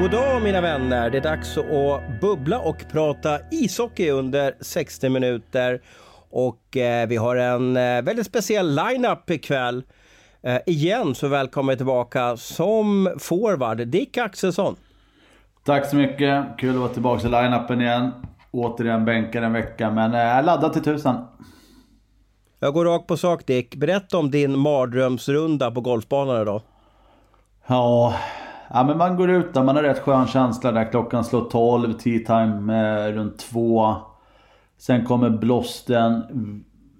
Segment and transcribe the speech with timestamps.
[0.00, 1.10] God dag mina vänner!
[1.10, 5.80] Det är dags att bubbla och prata ishockey under 60 minuter.
[6.30, 9.82] Och eh, vi har en eh, väldigt speciell line-up ikväll.
[10.42, 14.76] Eh, igen så välkommen tillbaka som forward Dick Axelsson.
[15.64, 16.44] Tack så mycket!
[16.58, 18.10] Kul att vara tillbaka i line-upen igen.
[18.50, 21.26] Återigen bänkad en vecka, men eh, laddad till tusan.
[22.58, 23.76] Jag går rakt på sak Dick.
[23.76, 26.62] Berätta om din mardrömsrunda på golfbanan idag.
[27.66, 28.14] Ja,
[28.70, 30.90] Ja, men man går ut där, man har rätt skön känsla där.
[30.90, 33.96] Klockan slår 12, tea time eh, runt 2.
[34.78, 36.22] Sen kommer blåsten,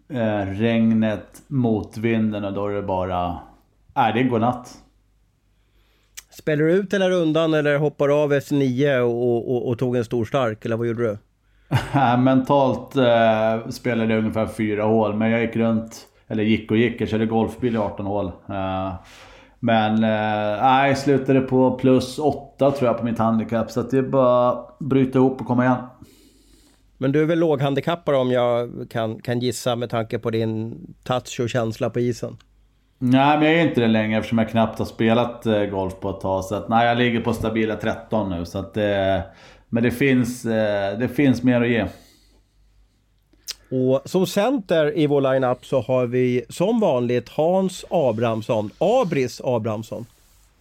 [0.09, 3.39] eh, regnet, motvinden och då är det bara...
[3.95, 4.75] Nej, det är godnatt.
[6.31, 10.05] Spelar du ut hela rundan eller hoppar av efter nio och, och, och tog en
[10.05, 10.65] stor stark?
[10.65, 11.19] Eller vad gjorde du?
[12.19, 17.01] Mentalt eh, spelade jag ungefär fyra hål, men jag gick runt, eller gick och gick,
[17.01, 18.27] jag körde golfbil i 18 hål.
[18.49, 18.93] Eh,
[19.61, 23.71] men eh, nej, jag slutade på plus 8 tror jag på mitt handikapp.
[23.71, 25.77] Så att det är bara att bryta ihop och komma igen.
[26.99, 31.41] Men du är väl låghandikappad om jag kan, kan gissa med tanke på din touch
[31.41, 32.37] och känsla på isen?
[32.99, 36.11] Nej, men jag är inte det längre eftersom jag knappt har spelat eh, golf på
[36.11, 36.45] ett tag.
[36.45, 38.45] Så att, nej, jag ligger på stabila 13 nu.
[38.45, 39.21] Så att, eh,
[39.69, 41.87] men det finns, eh, det finns mer att ge.
[43.71, 50.07] Och som center i vår lineup så har vi som vanligt Hans Abrahamsson, Abris Abrahamsson.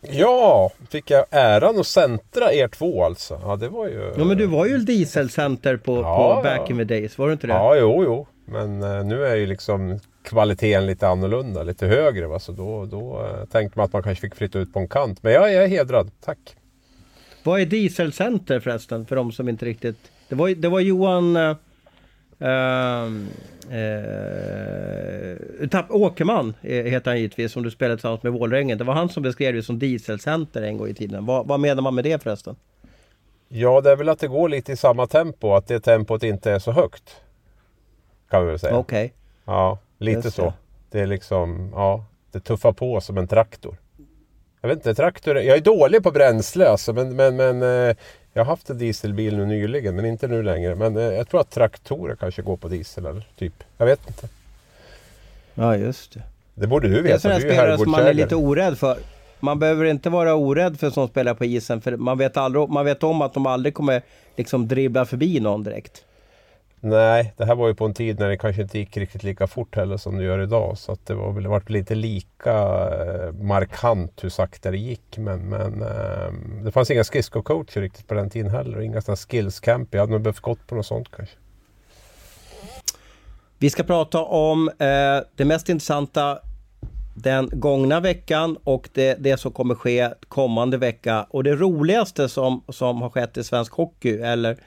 [0.01, 3.39] Ja, fick jag äran att centra er två alltså.
[3.43, 4.13] Ja, det var ju...
[4.17, 7.33] Ja, men du var ju dieselcenter på, ja, på back in the days, var du
[7.33, 7.53] inte det?
[7.53, 8.27] Ja, jo, jo.
[8.45, 12.27] Men uh, nu är ju liksom kvaliteten lite annorlunda, lite högre.
[12.27, 12.39] Va?
[12.39, 15.23] Så då, då uh, tänkte man att man kanske fick flytta ut på en kant.
[15.23, 16.39] Men jag, jag är hedrad, tack.
[17.43, 20.11] Vad är dieselcenter förresten, för de som inte riktigt...
[20.29, 21.55] Det var, det var Johan...
[22.41, 23.07] Uh,
[25.61, 28.77] uh, Åkerman heter han givetvis, som du spelade tillsammans med Vålrängen.
[28.77, 31.25] Det var han som beskrev det som dieselcenter en gång i tiden.
[31.25, 32.55] Vad, vad menar man med det förresten?
[33.47, 36.51] Ja, det är väl att det går lite i samma tempo, att det tempot inte
[36.51, 37.15] är så högt.
[38.29, 38.77] Kan vi väl säga.
[38.77, 39.05] Okej.
[39.05, 39.15] Okay.
[39.45, 40.41] Ja, lite Just så.
[40.41, 40.53] Det.
[40.91, 43.77] det är liksom, ja, det tuffar på som en traktor.
[44.61, 47.95] Jag vet inte, traktor, jag är dålig på bränsle alltså, men, men, men eh,
[48.37, 50.75] jag har haft en dieselbil nu nyligen, men inte nu längre.
[50.75, 53.63] Men eh, jag tror att traktorer kanske går på diesel eller typ.
[53.77, 54.27] Jag vet inte.
[55.53, 56.21] Ja, just det.
[56.53, 57.29] Det borde du veta.
[57.29, 58.97] Det är spelare som man är lite orädd för.
[59.39, 62.85] Man behöver inte vara orädd för som spelar på isen, för man vet, aldrig, man
[62.85, 64.01] vet om att de aldrig kommer
[64.35, 66.03] liksom dribbla förbi någon direkt.
[66.79, 69.47] Nej, det här var ju på en tid när det kanske inte gick riktigt lika
[69.47, 70.77] fort heller som det gör idag.
[70.77, 75.17] Så att det var väl varit lite lika eh, markant hur sakta det gick.
[75.17, 78.81] Men, men ehm, det fanns inga skridskocoacher riktigt på den tiden heller.
[78.81, 79.93] Inga sådana skillscamp.
[79.93, 81.35] Jag hade nog behövt gått på något sånt kanske.
[83.57, 84.75] Vi ska prata om eh,
[85.35, 86.39] det mest intressanta
[87.15, 91.27] den gångna veckan och det, det som kommer ske kommande vecka.
[91.29, 94.57] Och det roligaste som, som har skett i svensk hockey, eller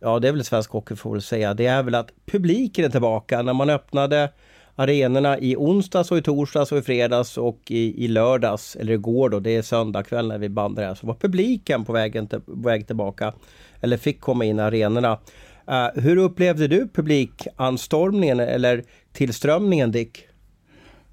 [0.00, 2.88] ja det är väl svensk hockey får vi säga, det är väl att publiken är
[2.88, 3.42] tillbaka.
[3.42, 4.30] När man öppnade
[4.74, 9.28] arenorna i onsdags och i torsdags och i fredags och i, i lördags, eller igår
[9.28, 12.40] då, det är söndag kväll när vi bandar här, så var publiken på, vägen till,
[12.40, 13.32] på väg tillbaka.
[13.80, 15.18] Eller fick komma in i arenorna.
[15.70, 20.24] Uh, hur upplevde du publikanstormningen eller tillströmningen Dick?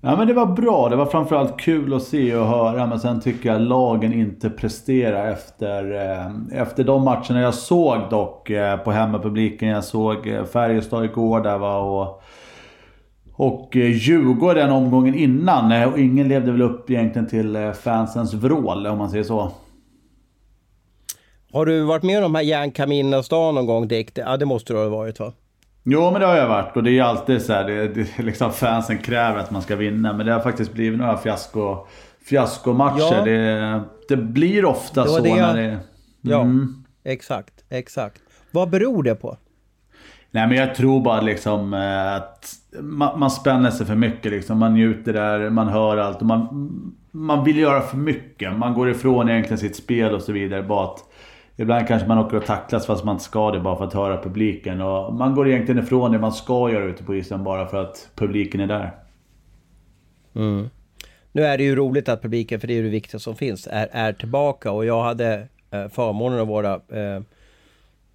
[0.05, 0.89] Ja men det var bra.
[0.89, 2.87] Det var framförallt kul att se och höra.
[2.87, 8.49] Men sen tycker jag lagen inte presterar efter, eh, efter de matcherna jag såg dock
[8.49, 9.69] eh, på hemmapubliken.
[9.69, 12.23] Jag såg eh, Färjestad igår där va och
[13.35, 15.71] och eh, Djurgården omgången innan.
[15.71, 19.51] Eh, och ingen levde väl upp egentligen till eh, fansens vrål om man säger så.
[21.53, 24.11] Har du varit med om de här järnkaminerna stan någon gång Dick?
[24.15, 25.33] Ja det måste du ha varit va?
[25.83, 28.51] Jo men det har jag varit och det är alltid så här, det, det, liksom
[28.51, 30.13] fansen kräver att man ska vinna.
[30.13, 31.87] Men det har faktiskt blivit några fiasko,
[32.25, 33.15] fiaskomatcher.
[33.15, 33.23] Ja.
[33.25, 35.79] Det, det blir ofta så det när det...
[36.33, 36.83] Mm.
[37.03, 38.21] Ja, exakt, exakt.
[38.51, 39.37] Vad beror det på?
[40.31, 44.59] Nej men jag tror bara liksom eh, att man, man spänner sig för mycket liksom.
[44.59, 46.69] Man njuter där, man hör allt och man,
[47.11, 48.57] man vill göra för mycket.
[48.57, 50.63] Man går ifrån egentligen sitt spel och så vidare.
[50.63, 51.12] Bara att
[51.55, 54.21] Ibland kanske man åker och tacklas fast man inte ska det bara för att höra
[54.21, 54.81] publiken.
[54.81, 58.09] Och man går egentligen ifrån det man ska göra ute på isen bara för att
[58.15, 58.91] publiken är där.
[60.35, 60.69] Mm.
[61.31, 63.67] Nu är det ju roligt att publiken, för det är ju det viktigaste som finns,
[63.71, 64.71] är, är tillbaka.
[64.71, 67.21] Och jag hade eh, förmånen att vara eh,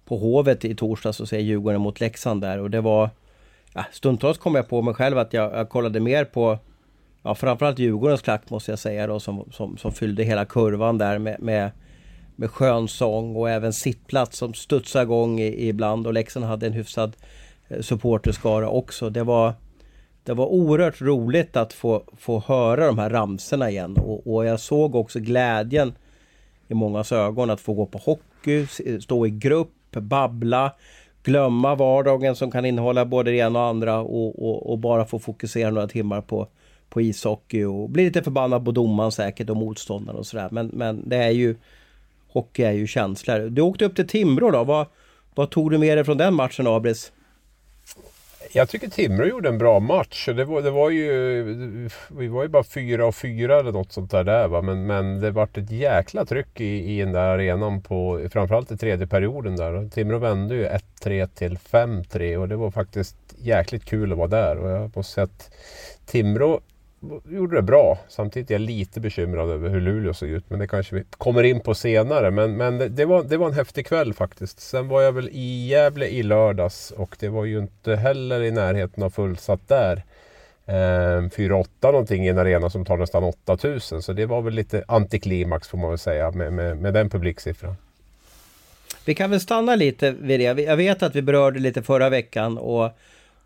[0.05, 3.09] på Hovet i torsdags och se Djurgården mot Leksand där och det var...
[3.73, 6.57] Ja, stundtals kom jag på mig själv att jag, jag kollade mer på
[7.23, 11.19] ja, framförallt Djurgårdens klack måste jag säga då som, som, som fyllde hela kurvan där
[11.19, 11.71] med, med,
[12.39, 16.73] med skön sång och även sittplats som studsade igång i, ibland och Leksand hade en
[16.73, 17.15] hyfsad
[17.67, 19.09] eh, supporterskara också.
[19.09, 19.53] Det var,
[20.23, 24.59] det var oerhört roligt att få, få höra de här ramserna igen och, och jag
[24.59, 25.93] såg också glädjen
[26.67, 28.67] i mångas ögon att få gå på hockey,
[29.01, 30.73] stå i grupp, babbla,
[31.23, 35.19] glömma vardagen som kan innehålla både det ena och andra och, och, och bara få
[35.19, 36.47] fokusera några timmar på,
[36.89, 40.49] på ishockey och bli lite förbannad på domaren säkert och motståndaren och sådär.
[40.51, 41.55] Men, men det är ju...
[42.29, 43.39] Hockey är ju känslor.
[43.49, 44.63] Du åkte upp till Timrå då.
[44.63, 44.87] Vad,
[45.35, 47.11] vad tog du med dig från den matchen Abris?
[48.51, 50.29] Jag tycker Timrå gjorde en bra match.
[50.35, 51.43] Det var, det var ju,
[52.17, 54.23] vi var ju bara fyra och fyra eller något sånt där.
[54.23, 54.61] där va?
[54.61, 58.77] Men, men det vart ett jäkla tryck i, i den där arenan på framförallt i
[58.77, 59.89] tredje perioden där.
[59.89, 60.67] Timrå vände ju
[61.03, 64.57] 1-3 till 5-3 och det var faktiskt jäkligt kul att vara där.
[64.57, 65.51] Och jag måste säga att
[66.05, 66.59] Timrå
[67.29, 67.99] gjorde det bra.
[68.07, 70.49] Samtidigt är jag lite bekymrad över hur Luleå såg ut.
[70.49, 72.31] Men det kanske vi kommer in på senare.
[72.31, 74.59] Men, men det, det, var, det var en häftig kväll faktiskt.
[74.59, 78.51] Sen var jag väl i Gävle i lördags och det var ju inte heller i
[78.51, 80.03] närheten av fullsatt där.
[80.65, 84.01] Ehm, 4-8 någonting i en arena som tar nästan 8000.
[84.01, 87.75] Så det var väl lite antiklimax får man väl säga med, med, med den publiksiffran.
[89.05, 90.61] Vi kan väl stanna lite vid det.
[90.61, 92.91] Jag vet att vi berörde lite förra veckan och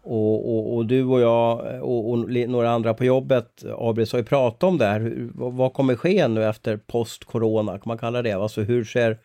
[0.04, 4.20] och, och, och, du och jag eh, och, och, några andra på jobbet, Abris, har
[4.20, 5.30] ju pratat om det här.
[5.34, 8.32] Vad, vad kommer ske nu efter post-corona, kan man kalla det?
[8.32, 9.18] Alltså hur ser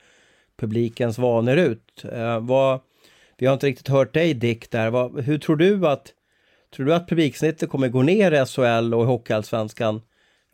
[0.56, 2.04] publikens vanor ut?
[2.12, 2.80] Eh, vad,
[3.36, 4.90] vi har inte riktigt hört dig Dick där.
[4.90, 6.14] Vad, hur tror du att
[6.76, 10.00] Tror du att publiksnittet kommer gå ner i SHL och i Hockeyallsvenskan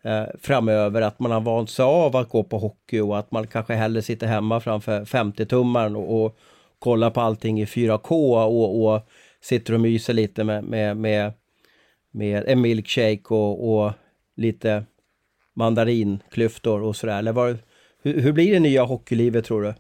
[0.03, 1.03] eh, framöver?
[1.03, 4.03] Att man har vant sig av att gå på hockey och att man kanske hellre
[4.03, 6.37] sitter hemma framför 50-tummaren och, och
[6.79, 9.09] kollar på allting i 4K och, och
[9.45, 11.33] sitter och myser lite med, med, med,
[12.11, 13.93] med en milkshake och, och
[14.37, 14.85] lite
[15.57, 17.19] mandarinklyftor och sådär.
[17.19, 17.57] Eller var,
[18.03, 19.75] hur, hur blir det nya hockeylivet tror du?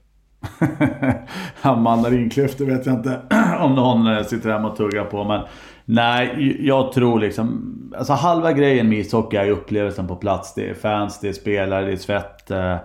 [1.62, 3.20] ja, mandarinklyftor vet jag inte
[3.60, 5.24] om någon eh, sitter hemma och tuggar på.
[5.24, 5.42] Men
[5.84, 7.74] nej, jag tror liksom...
[7.96, 10.54] Alltså halva grejen med ishockey är upplevelsen på plats.
[10.54, 12.50] Det är fans, det är spelare, det är svett.
[12.50, 12.76] Eh,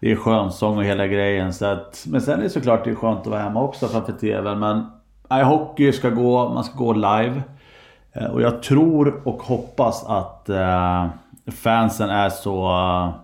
[0.00, 1.52] det är skönsång och hela grejen.
[1.52, 4.12] Så att, men sen är det såklart det är skönt att vara hemma också framför
[4.12, 4.58] TVn.
[4.58, 4.86] Men
[5.32, 7.42] Nej, hockey ska gå, man ska gå live.
[8.12, 11.06] Eh, och jag tror och hoppas att eh,
[11.52, 13.14] fansen är så, eh,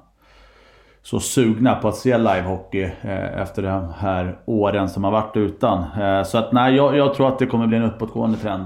[1.02, 2.90] så sugna på att se livehockey
[3.36, 5.84] efter de här åren som har varit utan.
[6.24, 8.64] Så att nej, jag, jag tror att det kommer bli en uppåtgående trend.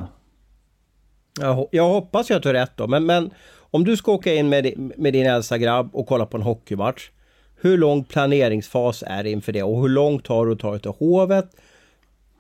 [1.40, 3.30] Jag, jag hoppas jag tar rätt då, men, men
[3.70, 7.10] om du ska åka in med, med din äldsta grabb och kolla på en hockeymatch.
[7.60, 10.80] Hur lång planeringsfas är det inför det och hur långt har du att ta dig
[10.80, 11.50] till Hovet?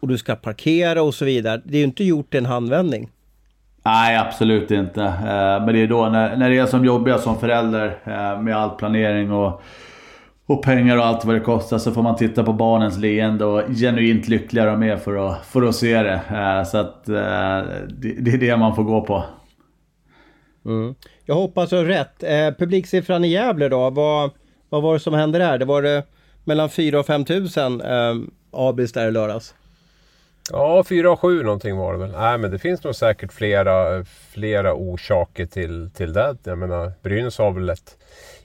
[0.02, 1.62] Och du ska parkera och så vidare.
[1.64, 3.10] Det är ju inte gjort i en handvändning.
[3.84, 5.02] Nej, absolut inte.
[5.02, 8.56] Eh, men det är då när, när det är som jobbigast som förälder eh, med
[8.56, 9.62] all planering och,
[10.46, 13.62] och pengar och allt vad det kostar så får man titta på barnens leende och
[13.68, 16.20] genuint lyckliga de är för att, för att se det.
[16.30, 19.24] Eh, så att det, det är det man får gå på.
[20.64, 20.94] Mm.
[21.24, 22.22] Jag hoppas du har rätt.
[22.22, 24.30] Eh, publiksiffran i Gävle då, vad,
[24.68, 25.58] vad var det som hände där?
[25.58, 26.02] Det var det
[26.44, 28.14] mellan 4 och 5 tusen eh,
[28.52, 29.54] Abris där i lördags?
[30.50, 32.12] Ja, 4 och 7 någonting var det väl.
[32.12, 36.36] Nej, men det finns nog säkert flera, flera orsaker till, till det.
[36.44, 37.96] Jag menar, Brynäs har väl ett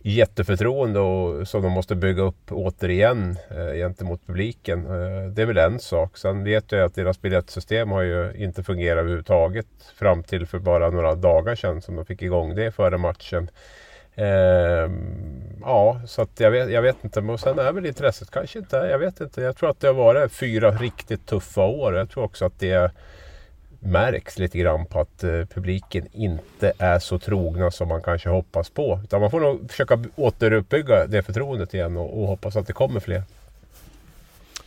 [0.01, 4.85] jätteförtroende och, som de måste bygga upp återigen eh, gentemot publiken.
[4.85, 6.17] Eh, det är väl en sak.
[6.17, 10.89] Sen vet jag att deras biljettsystem har ju inte fungerat överhuvudtaget fram till för bara
[10.89, 13.49] några dagar sedan som de fick igång det före matchen.
[14.17, 14.91] Eh,
[15.61, 17.21] ja, så att jag vet, jag vet inte.
[17.21, 18.75] Men sen är väl intresset kanske inte...
[18.75, 19.41] Jag vet inte.
[19.41, 21.95] Jag tror att det har varit fyra riktigt tuffa år.
[21.95, 22.91] Jag tror också att det
[23.79, 28.69] märks lite grann på att eh, publiken inte är så trogna som man kanske hoppas
[28.69, 28.99] på.
[29.03, 32.99] Utan man får nog försöka återuppbygga det förtroendet igen och, och hoppas att det kommer
[32.99, 33.23] fler.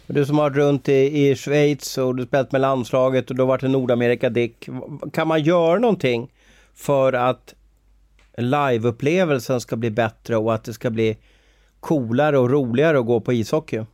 [0.07, 3.43] Du som har varit runt i, i Schweiz och du spelat med landslaget och du
[3.43, 4.69] har varit i Nordamerika Dick.
[5.13, 6.29] Kan man göra någonting
[6.75, 7.55] för att
[8.39, 11.17] liveupplevelsen ska bli bättre och att det ska bli
[11.81, 13.85] coolare och roligare att gå på ishockey?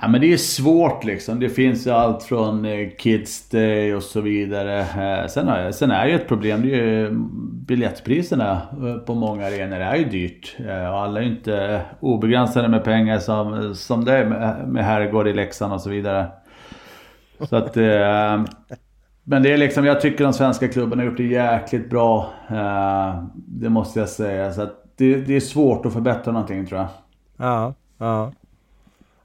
[0.00, 1.40] Ja men det är svårt liksom.
[1.40, 4.80] Det finns ju allt från eh, Kids Day och så vidare.
[4.80, 7.12] Eh, sen, sen, är, sen är ju ett problem, det är ju eh,
[7.66, 8.62] biljettpriserna
[9.06, 10.56] på många arenor är ju dyrt.
[10.58, 15.28] Och alla är ju inte obegränsade med pengar som, som det är med, med herrgård
[15.28, 16.26] i Leksand och så vidare.
[17.48, 17.76] Så att...
[19.24, 22.30] Men det är liksom, jag tycker de svenska klubbarna har gjort det jäkligt bra.
[22.48, 24.52] Eh, det måste jag säga.
[24.52, 26.88] Så att det, det är svårt att förbättra någonting tror jag.
[27.36, 27.74] Ja.
[27.98, 28.32] Ja.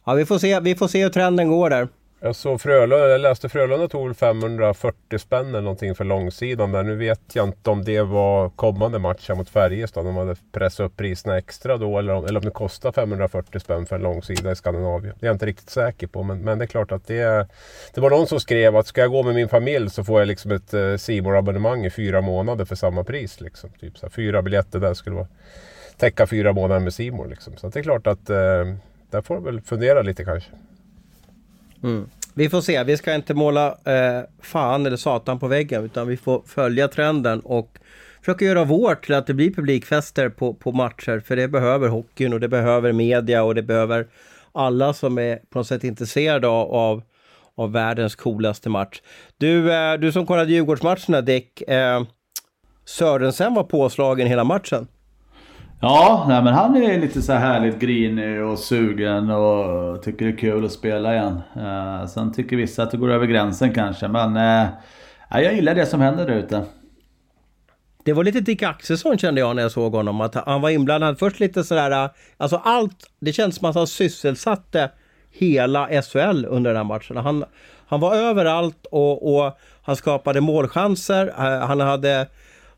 [0.05, 1.87] Ja, vi får se, vi får se hur trenden går där.
[2.21, 6.71] Jag såg Frölunda, jag läste Frölunda tog 540 spänn eller någonting för långsidan.
[6.71, 10.05] Men nu vet jag inte om det var kommande match mot Färjestad.
[10.05, 11.99] De hade pressat upp priserna extra då.
[11.99, 15.15] Eller om, eller om det kostar 540 spänn för en långsida i Skandinavien.
[15.19, 16.23] Det är jag inte riktigt säker på.
[16.23, 17.47] Men, men det är klart att det
[17.93, 20.27] Det var någon som skrev att ska jag gå med min familj så får jag
[20.27, 23.41] liksom ett eh, abonnemang i fyra månader för samma pris.
[23.41, 23.69] Liksom.
[23.69, 25.27] Typ så här, fyra biljetter där skulle vara
[25.97, 27.27] täcka fyra månader med Simor.
[27.27, 27.57] Liksom.
[27.57, 28.75] Så det är klart att eh,
[29.09, 30.51] där får man väl fundera lite kanske.
[31.83, 32.09] Mm.
[32.33, 36.17] Vi får se, vi ska inte måla eh, fan eller satan på väggen utan vi
[36.17, 37.77] får följa trenden och
[38.19, 41.19] försöka göra vårt till att det blir publikfester på, på matcher.
[41.19, 44.07] För det behöver hockeyn och det behöver media och det behöver
[44.51, 47.01] alla som är på något sätt intresserade av, av,
[47.55, 49.01] av världens coolaste match.
[49.37, 52.03] Du, eh, du som kollade Djurgårdsmatcherna Dick, eh,
[52.85, 54.87] Sörensen var påslagen hela matchen.
[55.81, 60.31] Ja, nej, men han är lite så här härligt grinig och sugen och tycker det
[60.31, 61.41] är kul att spela igen.
[61.55, 64.69] Eh, sen tycker vissa att det går över gränsen kanske, men eh,
[65.29, 66.63] jag gillar det som händer där ute.
[68.03, 70.21] Det var lite Dick Axelsson kände jag när jag såg honom.
[70.21, 73.87] Att han var inblandad först lite sådär, eh, alltså allt, det känns som att han
[73.87, 74.91] sysselsatte
[75.31, 77.17] hela SHL under den här matchen.
[77.17, 77.45] Han,
[77.87, 81.27] han var överallt och, och han skapade målchanser.
[81.27, 82.27] Eh, han hade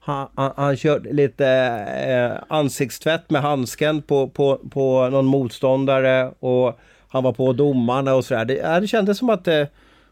[0.04, 6.80] han, han, han körde lite eh, ansiktstvätt med handsken på, på, på någon motståndare och
[7.08, 8.46] han var på domarna och sådär.
[8.46, 9.68] Det, det kändes som att det,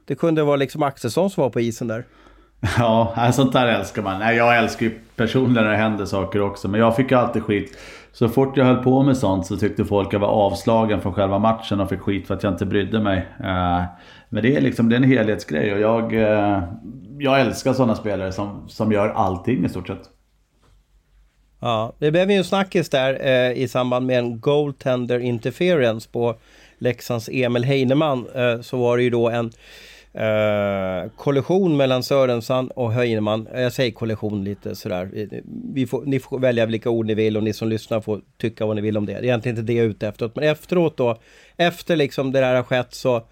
[0.05, 2.03] det kunde vara liksom Axelsson som var på isen där.
[2.77, 4.36] Ja, sånt där älskar man.
[4.36, 6.67] Jag älskar ju personligen när det händer saker också.
[6.67, 7.77] Men jag fick alltid skit.
[8.12, 11.39] Så fort jag höll på med sånt så tyckte folk jag var avslagen från själva
[11.39, 13.27] matchen och fick skit för att jag inte brydde mig.
[13.39, 13.84] Eh,
[14.29, 16.63] men det är liksom det är en helhetsgrej och jag, eh,
[17.19, 20.09] jag älskar sådana spelare som, som gör allting i stort sett.
[21.59, 26.36] Ja, det blev ju en snackis där eh, i samband med en goaltender interference på
[26.77, 28.27] Leksands Emil Heinemann.
[28.36, 29.51] Eh, så var det ju då en
[30.13, 33.48] eh, kollision mellan Sörensson och Heinemann.
[33.53, 35.09] Eh, jag säger kollision lite sådär.
[35.13, 35.39] Eh,
[35.74, 38.65] vi får, ni får välja vilka ord ni vill och ni som lyssnar får tycka
[38.65, 39.13] vad ni vill om det.
[39.13, 40.31] Det är egentligen inte det jag är ute efter.
[40.36, 41.19] Men efteråt då,
[41.57, 43.24] efter liksom det där har skett så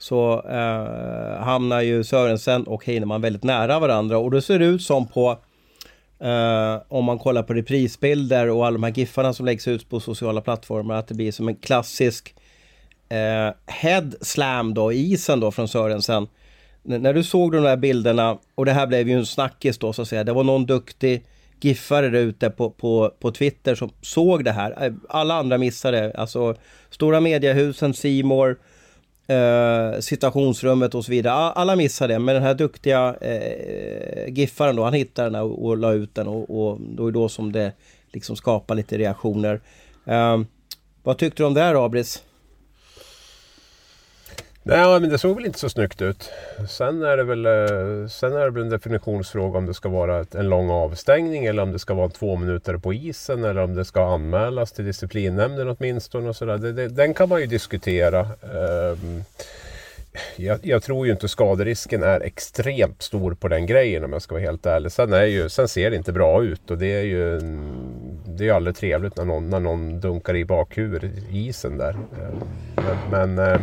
[0.00, 5.06] så eh, hamnar ju Sörensen och Heinemann väldigt nära varandra och det ser ut som
[5.06, 5.38] på
[6.20, 10.00] eh, om man kollar på reprisbilder och alla de här giffarna som läggs ut på
[10.00, 12.34] sociala plattformar att det blir som en klassisk
[13.08, 16.26] eh, head slam då i isen då från Sörensen.
[16.88, 19.92] N när du såg de där bilderna och det här blev ju en snackis då
[19.92, 20.24] så att säga.
[20.24, 21.24] Det var någon duktig
[21.60, 24.86] giffare där ute på, på, på Twitter som såg det här.
[24.86, 26.12] Eh, alla andra missade.
[26.14, 26.54] Alltså
[26.90, 28.58] stora mediehusen, Simor
[29.30, 31.34] eh, situationsrummet och så vidare.
[31.34, 35.76] Alla missar det, men den här duktiga eh, giffaren då, han hittade den och, och
[35.76, 37.72] la ut den och, och då är det då som det
[38.12, 39.60] liksom skapar lite reaktioner.
[40.04, 40.40] Eh,
[41.02, 42.22] vad tyckte du om det här Abris?
[44.62, 46.30] Nej, men det såg väl inte så snyggt ut.
[46.68, 50.24] Sen är det väl, eh, sen är det väl en definitionsfråga om det ska vara
[50.34, 53.84] en lång avstängning eller om det ska vara två minuter på isen eller om det
[53.84, 56.28] ska anmälas till disciplinnämnden åtminstone.
[56.28, 56.88] Och så där.
[56.88, 58.20] den kan man ju diskutera.
[58.20, 59.24] Ehm,
[60.36, 64.34] jag, jag, tror ju inte skaderisken är extremt stor på den grejen om jag ska
[64.34, 64.92] vara helt ärlig.
[64.92, 67.40] Sen, är ju, sen ser det inte bra ut och det är ju
[68.36, 71.90] det är aldrig trevligt när någon, när någon dunkar i bakhuvudet i isen där.
[71.90, 72.34] Eh,
[72.76, 73.60] men, men eh,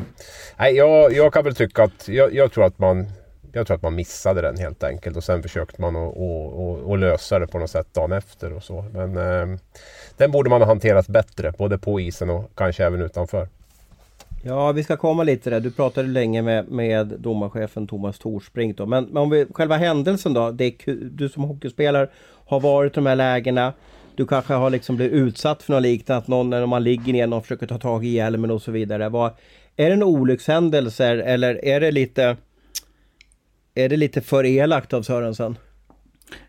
[0.57, 3.07] nej, jag, jag kan väl tycka att jag, jag, tror att man
[3.51, 7.47] jag tror att man missade den helt enkelt och sen försökte man att, lösa det
[7.47, 8.85] på något sätt dagen efter och så.
[8.93, 9.59] Men eh,
[10.17, 13.47] den borde man ha hanterat bättre både på isen och kanske även utanför.
[14.43, 15.59] Ja, vi ska komma lite där.
[15.59, 18.85] Du pratade länge med, med domarchefen Thomas Torsbrink då.
[18.85, 20.51] Men, men om vi, själva händelsen då.
[20.51, 20.75] Det,
[21.11, 22.07] du som hockeyspelare
[22.45, 23.73] har varit i de här lägena.
[24.17, 26.17] Du kanske har liksom blivit utsatt för något liknande.
[26.17, 29.09] Att någon, när man ligger ner, någon försöker ta tag i hjälmen och så vidare.
[29.09, 29.31] Vad,
[29.75, 32.37] är det en olyckshändelse eller är det lite...
[33.75, 35.57] Är det lite för elakt av Sörensen?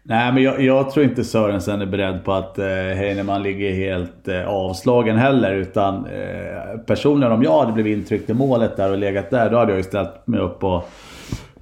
[0.02, 4.28] Nej, men jag, jag, tror inte Sörensen är beredd på att eh, Heinemann ligger helt
[4.28, 5.54] eh, avslagen heller.
[5.54, 9.56] Utan eh, personligen om jag hade blivit intryckt i målet där och legat där, då
[9.56, 10.90] hade jag ju ställt mig upp och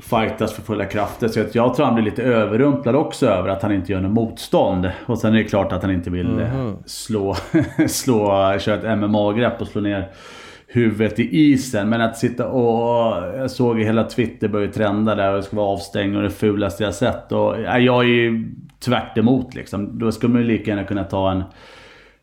[0.08, 1.28] fightas för fulla krafter.
[1.28, 4.90] Så jag tror han blir lite överrumplad också över att han inte gör något motstånd.
[5.06, 7.36] Och sen är det klart att han inte vill mm slå,
[7.88, 10.08] slå, köra ett MMA-grepp och slå ner
[10.68, 11.88] huvudet i isen.
[11.88, 13.36] Men att sitta och...
[13.36, 16.84] Jag såg hela Twitter börja trenda där och det ska vara avstängning och det fulaste
[16.84, 17.32] jag sett.
[17.32, 19.98] Och, jag är ju tvärt emot liksom.
[19.98, 21.42] Då skulle man ju lika gärna kunna ta en...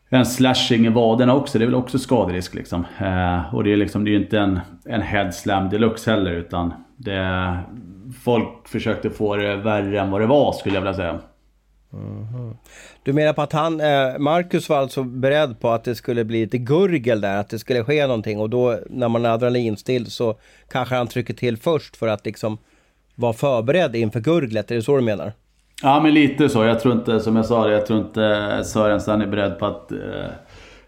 [0.08, 2.84] En slashing i vaderna också, det är väl också skaderisk liksom.
[2.98, 6.72] Eh, och det är liksom, det är ju inte en, en headslam deluxe heller utan
[6.96, 7.58] det...
[8.24, 11.20] Folk försökte få det värre än vad det var skulle jag vilja säga.
[11.92, 12.56] Mm.
[13.02, 16.40] Du menar på att han, eh, Marcus var alltså beredd på att det skulle bli
[16.40, 20.36] lite gurgel där, att det skulle ske någonting och då när man är adrenalinstill så
[20.68, 22.58] kanske han trycker till först för att liksom
[23.14, 25.32] vara förberedd inför gurglet, är det så du menar?
[25.82, 26.64] Ja men lite så.
[26.64, 29.98] Jag tror inte, som jag sa, jag tror inte Sörensen är beredd på att eh,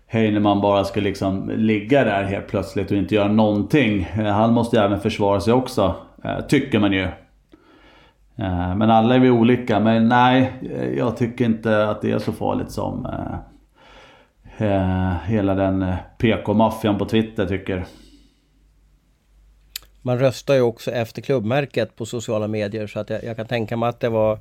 [0.06, 4.02] Heinemann bara ska liksom ligga där helt plötsligt och inte göra någonting.
[4.02, 5.94] Eh, han måste ju även försvara sig också,
[6.24, 7.02] eh, tycker man ju.
[8.36, 9.80] Eh, men alla är vi olika.
[9.80, 10.52] Men nej,
[10.96, 13.08] jag tycker inte att det är så farligt som
[15.24, 17.84] hela den PK-maffian på Twitter tycker.
[20.02, 23.76] Man röstar ju också efter klubbmärket på sociala medier så att jag, jag kan tänka
[23.76, 24.38] mig att det var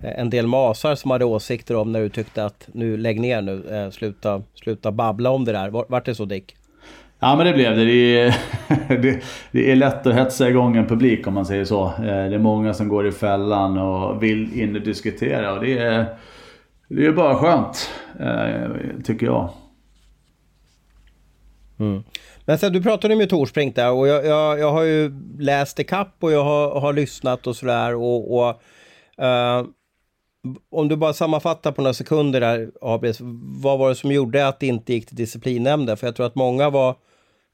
[0.00, 3.90] en del masar som hade åsikter om när du tyckte att nu lägg ner nu,
[3.92, 5.70] sluta, sluta babbla om det där.
[5.70, 6.56] Vart det så Dick?
[7.18, 7.84] Ja men det blev det.
[7.84, 8.34] Det är,
[9.02, 11.84] det, det är lätt att hetsa igång en publik om man säger så.
[11.86, 15.78] Eh, det är många som går i fällan och vill in och diskutera och det
[15.78, 16.06] är,
[16.88, 17.90] det är bara skönt.
[18.20, 18.70] Eh,
[19.04, 19.50] tycker jag.
[21.78, 22.02] Mm.
[22.44, 26.16] Men sen du pratade med Torsbrink där och jag, jag, jag har ju läst kapp
[26.20, 28.60] och jag har, har lyssnat och sådär och, och
[29.22, 29.68] uh,
[30.70, 33.18] om du bara sammanfattar på några sekunder där, Abris,
[33.62, 35.96] vad var det som gjorde att det inte gick till disciplinnämnden?
[35.96, 36.96] För jag tror att många var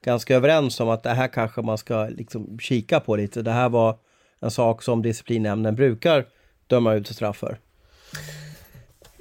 [0.05, 3.43] ganska överens om att det här kanske man ska liksom kika på lite.
[3.43, 3.97] Det här var
[4.41, 6.27] en sak som disciplinnämnden brukar
[6.67, 7.59] döma ut straff för.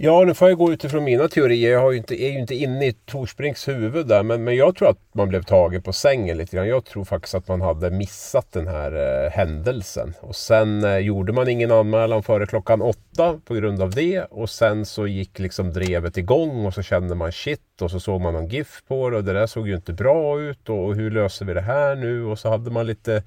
[0.04, 1.72] Ja, nu får jag gå utifrån mina teorier.
[1.72, 4.24] Jag ju inte, är ju inte inne i Torsbrinks huvud där.
[4.24, 6.68] Men, men jag tror att man blev tagen på sängen lite grann.
[6.68, 8.92] Jag tror faktiskt att man hade missat den här
[9.26, 10.14] eh, händelsen.
[10.22, 14.22] Och sen eh, gjorde man ingen anmälan före klockan åtta på grund av det.
[14.22, 17.82] Och sen så gick liksom drevet igång och så kände man shit.
[17.82, 20.42] Och så såg man någon GIF på det och det där såg ju inte bra
[20.42, 20.70] ut.
[20.70, 22.26] Och, och hur löser vi det här nu?
[22.26, 23.24] Och så hade man lite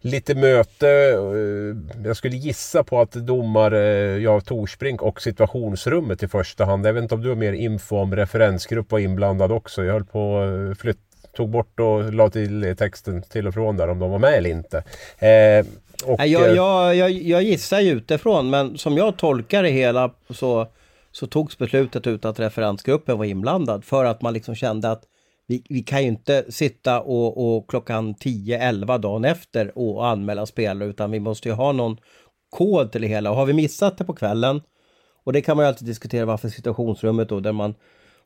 [0.00, 0.88] lite möte.
[0.88, 3.78] Eh, jag skulle gissa på att domare,
[4.18, 6.86] ja Torsbrink och situationsrummet i första hand.
[6.86, 9.84] Jag vet inte om du har mer info om referensgrupp var inblandad också.
[9.84, 10.38] Jag höll på
[10.72, 10.98] att flytt,
[11.36, 14.50] tog bort och la till texten till och från där om de var med eller
[14.50, 14.78] inte.
[15.18, 15.66] Eh,
[16.04, 20.10] och, jag, eh, jag, jag, jag gissar ju utifrån men som jag tolkar det hela
[20.30, 20.66] så,
[21.12, 25.02] så togs beslutet ut att referensgruppen var inblandad för att man liksom kände att
[25.50, 30.88] vi, vi kan ju inte sitta och, och klockan 10-11 dagen efter och anmäla spelare
[30.88, 31.96] utan vi måste ju ha någon
[32.50, 33.30] kod till det hela.
[33.30, 34.60] Och har vi missat det på kvällen
[35.24, 37.74] och det kan man ju alltid diskutera varför situationsrummet då där man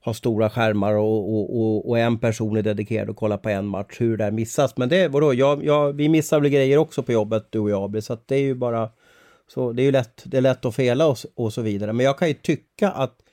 [0.01, 3.67] har stora skärmar och, och, och, och en person är dedikerad att kolla på en
[3.67, 4.77] match, hur det där missas.
[4.77, 8.03] Men det, vadå, jag, jag, vi missar väl grejer också på jobbet du och jag,
[8.03, 8.91] så att det är ju bara
[9.49, 11.93] så det är ju lätt, det är lätt att fela och, och så vidare.
[11.93, 13.24] Men jag kan ju tycka att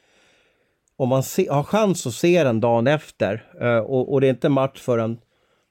[1.02, 4.30] om man se, har chans att se den dagen efter eh, och, och, det är
[4.30, 5.18] inte match förrän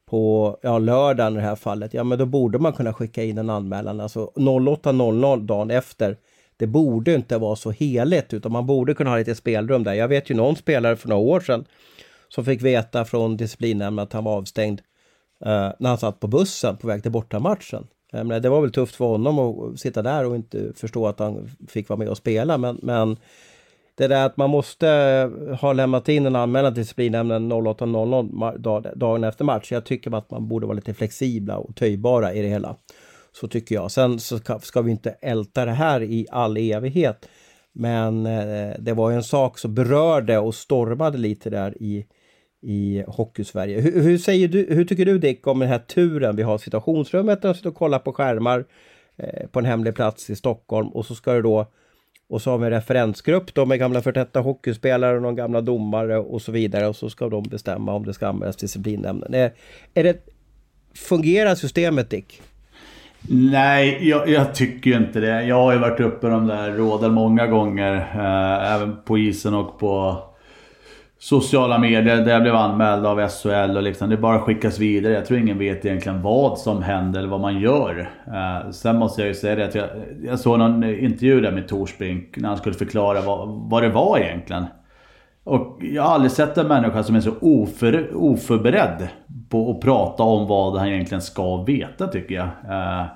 [0.06, 3.38] på ja, lördagen i det här fallet, ja men då borde man kunna skicka in
[3.38, 4.00] en anmälan.
[4.00, 6.16] Alltså 08.00 dagen efter.
[6.56, 9.94] Det borde inte vara så heligt utan man borde kunna ha lite spelrum där.
[9.94, 11.64] Jag vet ju någon spelare för några år sedan
[12.28, 14.80] som fick veta från disciplinnämnden att han var avstängd
[15.44, 17.86] eh, när han satt på bussen på väg till bortamatchen.
[18.42, 21.88] det var väl tufft för honom att sitta där och inte förstå att han fick
[21.88, 23.16] vara med och spela men, men
[24.00, 29.24] det där att man måste eh, ha lämnat in en anmälan till disciplinnämnden 08.00 dagen
[29.24, 29.72] efter match.
[29.72, 32.76] Jag tycker att man borde vara lite flexibla och töjbara i det hela.
[33.32, 33.90] Så tycker jag.
[33.90, 37.28] Sen så ska vi inte älta det här i all evighet.
[37.72, 42.06] Men eh, det var ju en sak som berörde och stormade lite där i,
[42.62, 43.80] i Hockeysverige.
[43.80, 46.36] Hur, hur, säger du, hur tycker du Dick om den här turen?
[46.36, 48.64] Vi har situationsrummet där de sitter och kollar på skärmar
[49.16, 51.66] eh, på en hemlig plats i Stockholm och så ska det då
[52.30, 55.60] och så har vi en referensgrupp då med gamla förtätta detta hockeyspelare och någon gamla
[55.60, 56.86] domare och så vidare.
[56.86, 59.34] Och så ska de bestämma om det ska användas disciplinnämnden.
[59.34, 59.52] Är,
[59.94, 60.26] är det,
[60.94, 62.42] fungerar systemet Dick?
[63.28, 65.42] Nej, jag, jag, tycker inte det.
[65.42, 67.94] Jag har ju varit uppe i de där råden många gånger.
[67.94, 70.22] Eh, även på isen och på
[71.22, 75.12] sociala medier där jag blev anmäld av SHL och liksom, det bara skickas vidare.
[75.12, 78.10] Jag tror ingen vet egentligen vad som händer eller vad man gör.
[78.26, 79.88] Eh, sen måste jag ju säga det att jag,
[80.22, 84.18] jag såg någon intervju där med Torsbrink när han skulle förklara vad, vad det var
[84.18, 84.64] egentligen.
[85.44, 89.08] Och jag har aldrig sett en människa som är så oför, oförberedd
[89.48, 92.44] på att prata om vad han egentligen ska veta tycker jag.
[92.44, 93.06] Eh,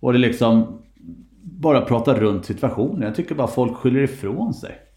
[0.00, 0.82] och det liksom
[1.42, 3.02] bara prata runt situationen.
[3.02, 4.87] Jag tycker bara folk skyller ifrån sig.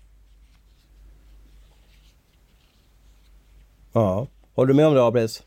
[3.93, 4.27] Ja.
[4.55, 5.43] Håller du med om det Abris?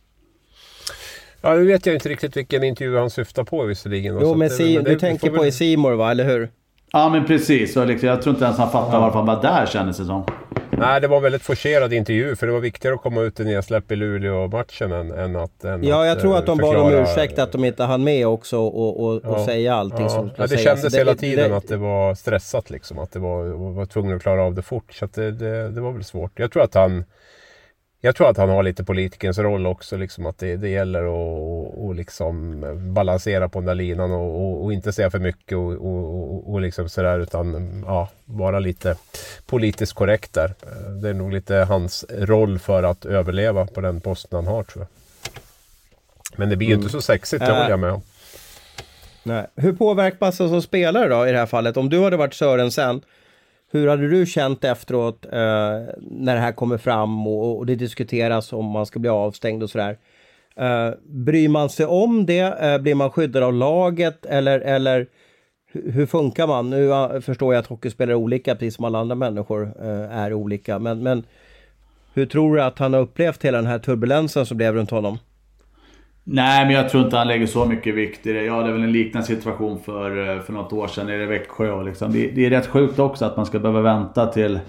[1.40, 4.18] Ja, nu vet jag inte riktigt vilken intervju han syftar på visserligen.
[4.20, 6.50] Jo, men, si, men det, du tänker på i Simor va, eller hur?
[6.92, 7.76] Ja, men precis.
[7.76, 9.00] Liksom, jag tror inte ens han fattar ja.
[9.00, 10.24] varför han var där kändes det som.
[10.78, 13.44] Nej, det var en väldigt forcerad intervju för det var viktigare att komma ut i
[13.44, 15.64] nedsläpp i Luleå-matchen än, än, att...
[15.64, 16.84] Än ja, jag att, tror att de förklara...
[16.84, 20.08] bad om ursäkt att de inte hann med också och, och, och säga allting ja.
[20.08, 20.62] som skulle ja, Det sägas.
[20.62, 22.98] kändes det, hela det, tiden det, att det var stressat liksom.
[22.98, 24.92] Att det var, var tvungen att klara av det fort.
[24.92, 26.38] Så det, det, det var väl svårt.
[26.38, 27.04] Jag tror att han...
[28.04, 31.74] Jag tror att han har lite politikerns roll också, liksom att det, det gäller att
[31.74, 32.64] och liksom
[32.94, 36.60] balansera på den där linan och, och, och inte säga för mycket och, och, och
[36.60, 38.96] liksom sådär utan ja, vara lite
[39.46, 40.54] politiskt korrekt där.
[41.02, 44.86] Det är nog lite hans roll för att överleva på den posten han har tror
[44.88, 44.88] jag.
[46.38, 46.82] Men det blir ju mm.
[46.82, 48.02] inte så sexigt, det äh, håller jag med om.
[49.22, 49.46] Nej.
[49.56, 51.76] Hur påverkas man som spelare då i det här fallet?
[51.76, 53.02] Om du hade varit Sörensen,
[53.74, 55.30] hur hade du känt efteråt eh,
[56.00, 59.70] när det här kommer fram och, och, det diskuteras om man ska bli avstängd och
[59.70, 59.98] sådär?
[60.56, 62.40] Eh, bryr man sig om det?
[62.40, 65.06] Eh, blir man skyddad av laget eller, eller
[65.72, 66.70] hur funkar man?
[66.70, 70.32] Nu eh, förstår jag att hockeyspelare är olika, precis som alla andra människor eh, är
[70.32, 70.78] olika.
[70.78, 71.24] Men, men
[72.14, 75.18] hur tror du att han har upplevt hela den här turbulensen som blev runt honom?
[76.26, 78.44] Nej, men jag tror inte han lägger så mycket vikt i det.
[78.44, 81.82] Jag hade väl en liknande situation för, eh, för något år sedan nere i Växjö.
[81.82, 82.12] Liksom.
[82.12, 84.60] det, det, är rätt sjukt också att man ska behöva vänta till,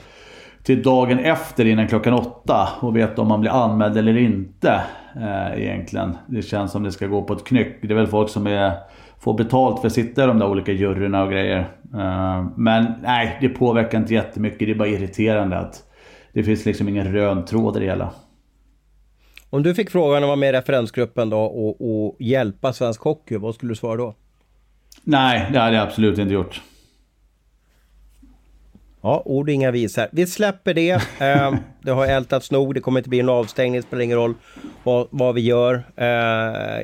[0.63, 4.81] till dagen efter innan klockan åtta och veta om man blir anmäld eller inte.
[5.15, 6.17] Eh, egentligen.
[6.27, 7.77] Det känns som det ska gå på ett knyck.
[7.81, 8.71] Det är väl folk som är,
[9.19, 11.59] får betalt för att sitta i de där olika juryerna och grejer.
[11.93, 14.59] Eh, men nej, det påverkar inte jättemycket.
[14.59, 15.83] Det är bara irriterande att
[16.33, 18.09] det finns liksom ingen röd tråd i det hela.
[19.49, 23.37] Om du fick frågan att vara med i referensgruppen då och, och hjälpa svensk hockey,
[23.37, 24.15] vad skulle du svara då?
[25.03, 26.61] Nej, det hade jag absolut inte gjort.
[29.01, 30.07] Ja, ord inga visor.
[30.11, 30.91] Vi släpper det.
[31.19, 32.73] Eh, det har ältats nog.
[32.73, 33.81] Det kommer inte bli en avstängning.
[33.81, 34.33] Det spelar ingen roll
[34.83, 35.83] vad, vad vi gör.
[35.95, 36.05] Eh,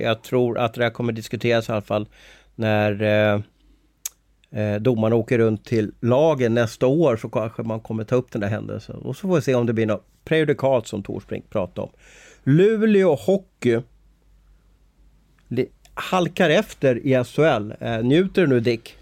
[0.04, 2.08] jag tror att det här kommer diskuteras i alla fall
[2.56, 3.42] när eh,
[4.62, 8.42] eh, domarna åker runt till lagen nästa år så kanske man kommer ta upp den
[8.42, 8.96] där händelsen.
[8.96, 11.92] Och så får vi se om det blir något prejudikat som Torsbrink pratade om.
[12.44, 13.82] Luleå Hockey
[15.94, 17.74] halkar efter i SHL.
[17.80, 18.96] Eh, njuter du nu Dick?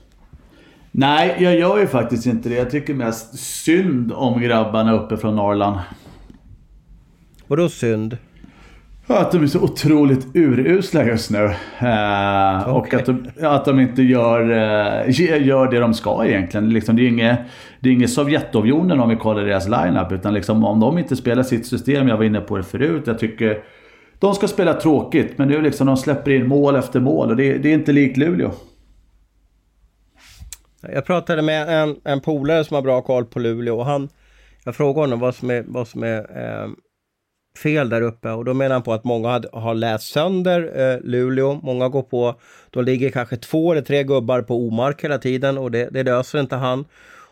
[0.92, 2.56] Nej, jag gör ju faktiskt inte det.
[2.56, 5.80] Jag tycker mest synd om grabbarna uppe från Norrland.
[7.48, 8.18] Vadå synd?
[9.08, 11.44] Att de är så otroligt urusla just nu.
[11.46, 11.50] Eh,
[11.80, 12.74] okay.
[12.74, 16.70] Och att de, att de inte gör, eh, gör det de ska egentligen.
[16.70, 17.40] Liksom, det är inget,
[17.80, 20.12] det är inget Sovjetunionen om vi kollar deras lineup.
[20.12, 23.04] Utan liksom, om de inte spelar sitt system, jag var inne på det förut.
[23.06, 23.64] Jag tycker
[24.20, 27.30] de ska spela tråkigt, men nu liksom de släpper in mål efter mål.
[27.30, 28.52] Och det, det är inte likt Luleå.
[30.82, 34.10] Jag pratade med en, en polare som har bra koll på Luleå och han...
[34.66, 36.70] Jag frågade honom vad som är, vad som är eh,
[37.64, 41.00] fel där uppe och då menar han på att många hade, har läst sönder eh,
[41.02, 41.60] Luleå.
[41.64, 42.36] Många går på,
[42.70, 46.40] de ligger kanske två eller tre gubbar på omark hela tiden och det, det löser
[46.40, 46.86] inte han.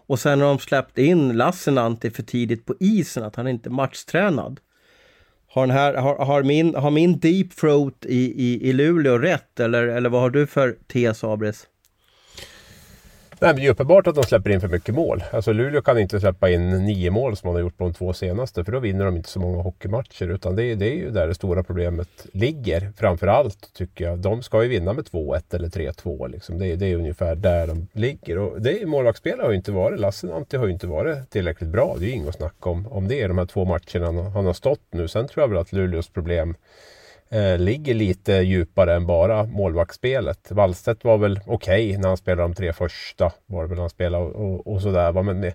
[0.07, 3.71] Och sen har de släppt in Lassinantti för tidigt på isen, att han inte är
[3.71, 4.59] matchtränad.
[5.47, 9.87] Har, här, har, har, min, har min deep throat i, i, i Luleå rätt eller,
[9.87, 11.67] eller vad har du för tes Abris?
[13.39, 15.23] Nej, men det är uppenbart att de släpper in för mycket mål.
[15.31, 18.13] Alltså Luleå kan inte släppa in nio mål som man har gjort på de två
[18.13, 18.63] senaste.
[18.63, 20.29] För då vinner de inte så många hockeymatcher.
[20.29, 22.91] Utan det är, det är ju där det stora problemet ligger.
[22.97, 24.19] Framförallt tycker jag.
[24.19, 26.29] De ska ju vinna med 2-1 eller 3-2.
[26.29, 26.59] Liksom.
[26.59, 28.37] Det, det, är ungefär där de ligger.
[28.37, 29.99] Och det är, målvaktsspelare har ju inte varit.
[29.99, 31.95] Lassinantti har ju inte varit tillräckligt bra.
[31.99, 33.27] Det är ju inget att snacka om, om det.
[33.27, 35.07] De här två matcherna han har stått nu.
[35.07, 36.55] Sen tror jag väl att Luleås problem
[37.29, 40.51] eh, ligger lite djupare än bara målvaktsspelet.
[40.51, 43.31] Wallstedt var väl okej okay när han spelade de tre första.
[43.45, 45.11] Var det väl han spelade och, och, och sådär.
[45.11, 45.53] Men eh, med,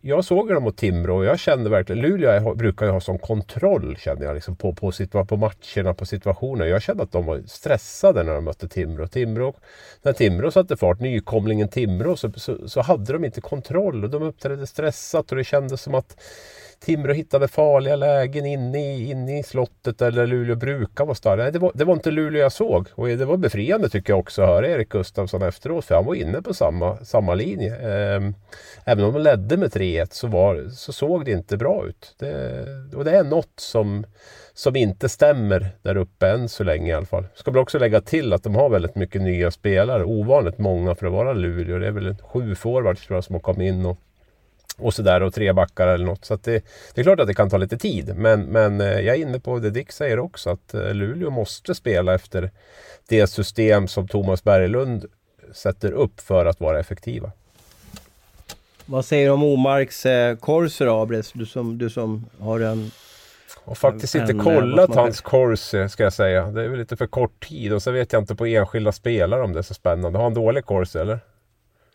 [0.00, 3.96] jag såg dem mot Timrå och jag kände verkligen, Luleå brukar ju ha sån kontroll
[3.96, 6.66] känner jag liksom, på, på, situa på matcherna, på situationer.
[6.66, 9.06] Jag kände att de var stressade när de mötte Timrå.
[9.06, 9.54] Timrå
[10.02, 14.22] när Timrå satte fart, nykomlingen Timrå, så, så, så hade de inte kontroll och de
[14.22, 16.16] uppträdde stressat och det kändes som att
[16.84, 21.42] Timrå hittade farliga lägen inne i, inne i slottet där Luleå brukar vara starka.
[21.42, 22.88] Nej, det var, det var inte Luleå jag såg.
[22.94, 25.84] Och det var befriande tycker jag också att höra Erik Gustafsson efteråt.
[25.84, 27.76] För han var inne på samma, samma linje.
[27.76, 28.34] Ehm,
[28.84, 32.14] även om de ledde med 3-1 så, var, så såg det inte bra ut.
[32.18, 32.66] Det,
[32.96, 34.06] och det är något som,
[34.54, 37.26] som inte stämmer där uppe än så länge i alla fall.
[37.34, 40.04] Ska väl också lägga till att de har väldigt mycket nya spelare.
[40.04, 41.78] Ovanligt många för att vara Luleå.
[41.78, 43.86] Det är väl sju forwards tror jag som har kommit in.
[43.86, 43.98] Och,
[44.78, 46.24] och sådär och tre backar eller något.
[46.24, 48.16] Så det, det, är klart att det kan ta lite tid.
[48.16, 51.74] Men, men eh, jag är inne på det Dick säger också att eh, Luleå måste
[51.74, 52.50] spela efter
[53.08, 55.04] det system som Thomas Berglund
[55.52, 57.32] sätter upp för att vara effektiva.
[58.86, 61.32] Vad säger du om Omarks eh, Corser Abres?
[61.32, 62.90] Du som, du som har en...
[63.64, 66.46] Jag har faktiskt en, inte eh, kollat hans Corsi ska jag säga.
[66.46, 69.42] Det är väl lite för kort tid och så vet jag inte på enskilda spelare
[69.42, 70.18] om det är så spännande.
[70.18, 71.18] Har han dålig Corsi eller?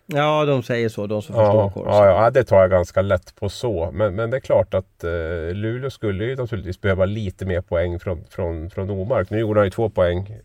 [0.10, 1.90] Ja, de säger så, de som förstår Ja, Corsi.
[1.90, 3.92] ja, ja, det tar jag ganska lätt på så.
[3.94, 5.10] Men, men det är klart att eh,
[5.54, 9.30] Luleå skulle ju naturligtvis behöva lite mer poäng från, från, från Omark.
[9.30, 10.36] Nu gjorde han ju två poäng.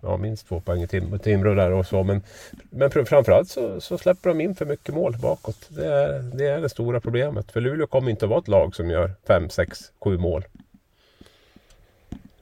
[0.00, 2.02] Ja, minst två poäng i Tim, Timrå där och så.
[2.02, 2.22] Men,
[2.70, 5.66] men fr- framförallt så, så släpper de in för mycket mål bakåt.
[5.68, 7.52] Det är, det är det stora problemet.
[7.52, 10.44] För Luleå kommer inte att vara ett lag som gör 5, 6, 7 mål.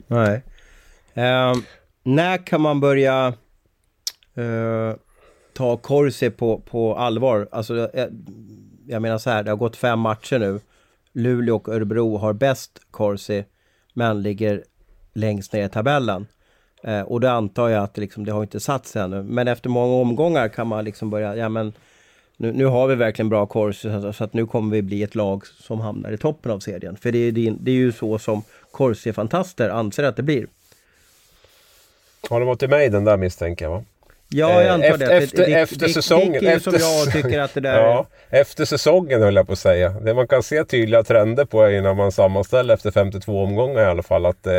[0.07, 0.41] Nej.
[1.13, 1.55] Ehm,
[2.03, 3.33] när kan man börja
[4.35, 4.93] eh,
[5.55, 7.47] ta Corsi på, på allvar?
[7.51, 8.09] Alltså, jag,
[8.87, 10.59] jag menar så här, det har gått fem matcher nu.
[11.13, 13.45] Luleå och Örebro har bäst Corsi,
[13.93, 14.63] men ligger
[15.13, 16.27] längst ner i tabellen.
[16.83, 19.23] Eh, och då antar jag att det, liksom, det har inte satt sig ännu.
[19.23, 21.73] Men efter många omgångar kan man liksom börja, ja men
[22.37, 25.15] nu, nu har vi verkligen bra Corsi så, så att nu kommer vi bli ett
[25.15, 26.95] lag som hamnar i toppen av serien.
[26.95, 30.47] För det är, det, det är ju så som Corsi-fantaster anser att det blir.
[32.29, 33.83] Har det varit till mig den där misstänker jag va?
[34.29, 35.13] Ja, jag Eh, antar efter- det.
[35.17, 37.79] Efter- Dick- efter Dick- säsongen- är ju som efter jag tycker att det där...
[37.79, 39.89] Ja, efter säsongen höll jag på att säga.
[39.89, 43.85] Det man kan se tydliga trender på är när man sammanställer efter 52 omgångar i
[43.85, 44.53] alla fall att eh,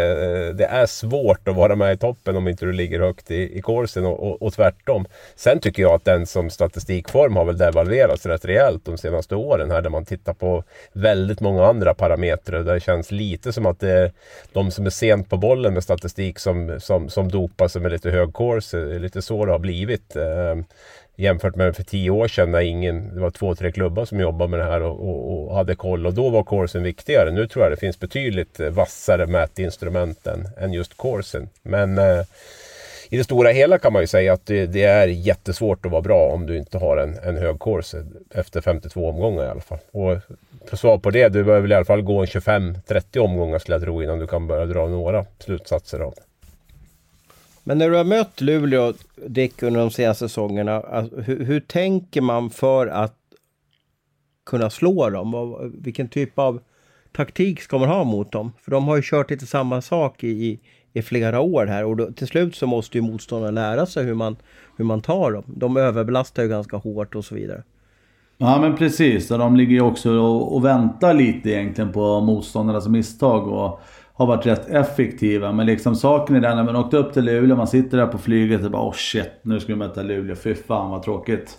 [0.54, 3.62] det är svårt att vara med i toppen om inte du ligger högt i, i
[3.62, 5.06] kursen och, och, och tvärtom.
[5.36, 9.70] Sen tycker jag att den som statistikform har väl devalverats rätt rejält de senaste åren
[9.70, 12.62] här där man tittar på väldigt många andra parametrar.
[12.62, 14.12] Där det känns lite som att det är
[14.52, 18.10] de som är sent på bollen med statistik som, som, som dopar sig med lite
[18.10, 18.76] hög course.
[18.78, 20.16] Det är lite så det har blivit.
[20.16, 20.56] Eh,
[21.16, 24.50] jämfört med för tio år sedan när ingen, det var två, tre klubbar som jobbade
[24.50, 26.06] med det här och, och, och hade koll.
[26.06, 27.30] Och då var coursen viktigare.
[27.30, 31.48] Nu tror jag det finns betydligt vassare mätinstrument än, än just coursen.
[31.62, 32.24] Men eh,
[33.08, 36.02] i det stora hela kan man ju säga att det, det är jättesvårt att vara
[36.02, 39.78] bra om du inte har en, en hög course efter 52 omgångar i alla fall.
[39.92, 40.18] Och
[40.66, 43.74] för svar på det, du behöver väl i alla fall gå en 25-30 omgångar skulle
[43.74, 46.22] jag tro innan du kan börja dra några slutsatser av det.
[47.68, 48.92] Men när du har mött Luleå,
[49.26, 53.16] Dick, under de senaste säsongerna, alltså, hur, hur tänker man för att
[54.46, 55.34] kunna slå dem?
[55.34, 56.60] Och Vilken typ av
[57.12, 58.52] taktik ska man ha mot dem?
[58.60, 60.60] För de har ju kört lite samma sak i, i,
[60.92, 64.14] i flera år här och då, till slut så måste ju motståndarna lära sig hur
[64.14, 64.36] man,
[64.76, 65.44] hur man tar dem.
[65.46, 67.62] De överbelastar ju ganska hårt och så vidare.
[68.38, 72.88] Ja men precis, och de ligger ju också och, och väntar lite egentligen på motståndarnas
[72.88, 73.80] misstag och
[74.16, 75.52] har varit rätt effektiva.
[75.52, 78.18] Men liksom saken är den när man åkte upp till Luleå, man sitter där på
[78.18, 81.58] flyget och bara oh shit, nu ska vi möta Luleå, fy fan vad tråkigt.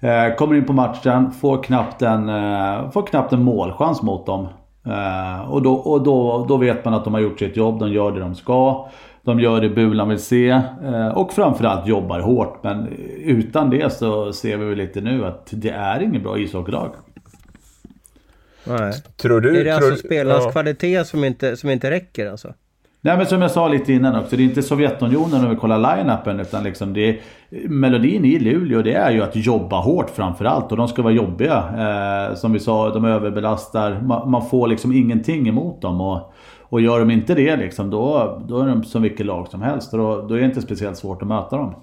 [0.00, 4.48] Eh, kommer in på matchen, får knappt en, eh, får knappt en målchans mot dem.
[4.86, 7.92] Eh, och då, och då, då vet man att de har gjort sitt jobb, de
[7.92, 8.88] gör det de ska.
[9.22, 10.48] De gör det Bulan vill se
[10.84, 12.62] eh, och framförallt jobbar hårt.
[12.62, 12.88] Men
[13.24, 16.90] utan det så ser vi väl lite nu att det är ingen bra ishockeylag.
[18.68, 18.92] Nej.
[19.16, 19.60] Tror du...
[19.60, 20.50] Är det tror, alltså spelarnas ja.
[20.50, 22.54] kvalitet som inte, som inte räcker alltså?
[23.00, 25.78] Nej men som jag sa lite innan också, det är inte Sovjetunionen när vi kollar
[25.78, 27.18] line-upen utan liksom det är,
[27.68, 31.56] Melodin i Luleå det är ju att jobba hårt framförallt och de ska vara jobbiga.
[31.56, 34.00] Eh, som vi sa, de överbelastar.
[34.00, 36.00] Man, man får liksom ingenting emot dem.
[36.00, 39.62] Och, och gör de inte det liksom, då, då är de som vilket lag som
[39.62, 39.92] helst.
[39.92, 41.74] Och då, då är det inte speciellt svårt att möta dem.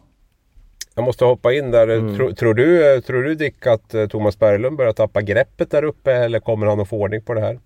[0.95, 1.87] Jag måste hoppa in där.
[1.87, 2.15] Mm.
[2.15, 6.13] Tror, tror, du, tror du Dick att eh, Thomas Berglund börjar tappa greppet där uppe
[6.13, 7.59] eller kommer han att få ordning på det här?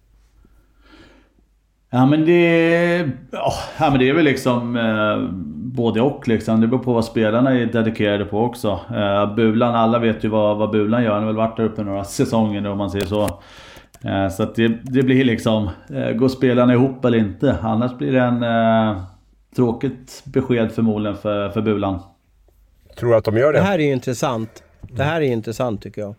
[1.89, 3.09] Ja men det...
[3.31, 5.29] Ja ja, men det är väl liksom eh,
[5.73, 6.61] både och liksom.
[6.61, 8.79] Det beror på vad spelarna är dedikerade på också.
[8.95, 11.11] Eh, Bulan, alla vet ju vad, vad Bulan gör.
[11.11, 13.23] Han har väl varit där uppe några säsonger nu om man säger så.
[14.03, 15.69] Eh, så att det, det blir liksom...
[15.93, 17.57] Eh, går spelarna ihop eller inte?
[17.61, 18.43] Annars blir det en...
[18.43, 19.03] Eh,
[19.55, 21.99] tråkigt besked förmodligen för, för Bulan.
[22.99, 23.59] Tror du att de gör det?
[23.59, 24.63] Det här är ju intressant.
[24.81, 26.15] Det här är intressant tycker jag.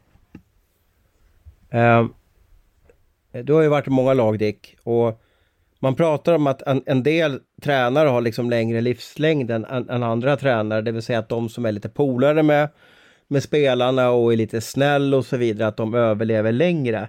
[1.70, 2.06] Eh,
[3.42, 5.20] du har ju varit i många lag Dick och
[5.80, 10.02] man pratar om att en, en del tränare har liksom längre livslängd än, än, än
[10.02, 10.82] andra tränare.
[10.82, 12.68] Det vill säga att de som är lite polare med,
[13.28, 17.08] med spelarna och är lite snäll och så vidare, att de överlever längre.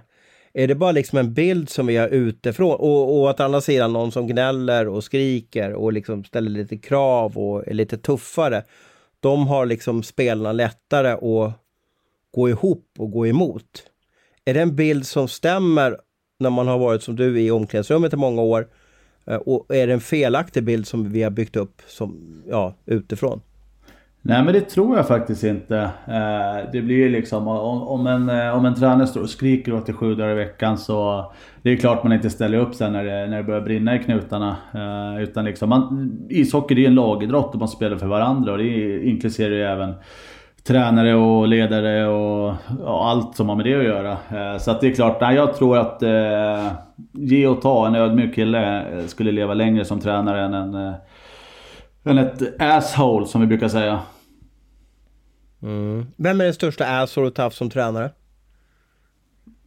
[0.52, 2.74] Är det bara liksom en bild som vi har utifrån?
[2.74, 7.38] Och, och att andra sidan någon som gnäller och skriker och liksom ställer lite krav
[7.38, 8.62] och är lite tuffare.
[9.22, 11.52] De har liksom spelarna lättare att
[12.30, 13.84] gå ihop och gå emot.
[14.44, 15.98] Är det en bild som stämmer
[16.38, 18.68] när man har varit som du i omklädningsrummet i många år?
[19.26, 23.40] Eh, och är det en felaktig bild som vi har byggt upp som, ja, utifrån?
[24.24, 25.78] Nej men det tror jag faktiskt inte.
[26.06, 29.86] Eh, det blir ju liksom om, en, eh, om en tränare står och skriker åt
[29.86, 31.24] dig sju dagar i veckan så
[31.62, 33.98] det är klart man inte ställer upp sen när det, när det börjar brinna i
[33.98, 34.56] knutarna.
[34.74, 38.52] Eh, utan liksom man, ishockey det är ju en lagidrott och man spelar för varandra
[38.52, 39.94] och det inkluderar ju även
[40.64, 42.54] tränare och ledare och,
[42.84, 44.16] och allt som har med det att göra.
[44.58, 46.72] Så att det är klart, nej, jag tror att eh,
[47.12, 50.94] ge och ta, en ödmjuk kille skulle leva längre som tränare än en,
[52.04, 54.00] eh, än ett asshole som vi brukar säga.
[55.62, 56.06] Mm.
[56.16, 58.10] Vem är det största asshole du haft som tränare?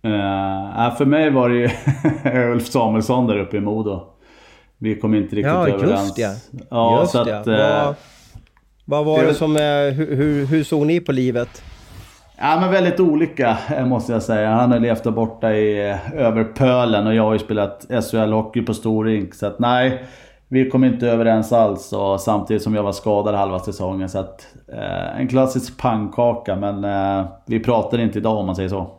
[0.05, 1.69] Uh, för mig var det ju
[2.51, 4.03] Ulf Samuelsson där uppe i Modo.
[4.77, 6.17] Vi kom inte riktigt ja, överens.
[6.17, 7.89] Just ja, ja just så att, ja.
[7.89, 7.95] Uh,
[8.85, 9.55] vad, var det, det som...
[9.95, 11.63] Hur, hur, hur såg ni på livet?
[12.37, 14.49] Ja men väldigt olika måste jag säga.
[14.49, 18.73] Han har levt där borta i över pölen och jag har ju spelat SHL-hockey på
[18.73, 19.33] stor rink.
[19.33, 20.03] Så att nej,
[20.47, 24.09] vi kom inte överens alls och samtidigt som jag var skadad halva säsongen.
[24.09, 28.69] Så att, eh, en klassisk pannkaka men eh, vi pratar inte idag om man säger
[28.69, 28.91] så.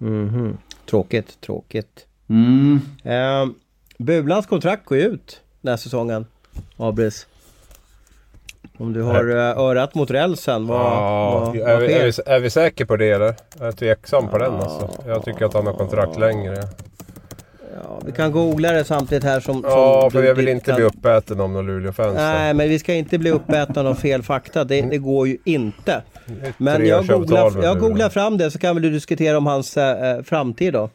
[0.00, 0.56] Mm -hmm.
[0.90, 2.06] Tråkigt, tråkigt.
[2.28, 2.80] Mm.
[3.02, 3.52] Eh,
[3.98, 6.26] Bulans kontrakt går ut den här säsongen,
[6.76, 7.26] Abris.
[8.78, 12.32] Om du har äh, örat mot rälsen, vad, ja, vad, vad är, vi, är, vi,
[12.32, 13.34] är vi säkra på det eller?
[13.58, 14.88] Jag är tveksam på den alltså.
[15.06, 16.62] Jag tycker att han har kontrakt längre.
[17.84, 19.64] Ja, vi kan googla det samtidigt här som...
[19.66, 22.14] Ja, som för jag vill inte bli uppäten av någon Luleå-fans.
[22.14, 24.64] Nej, men vi ska inte bli uppätna av fel fakta.
[24.64, 26.02] Det, det går ju inte.
[26.58, 30.22] Men jag googlar, jag googlar fram det så kan väl du diskutera om hans äh,
[30.22, 30.90] framtid då.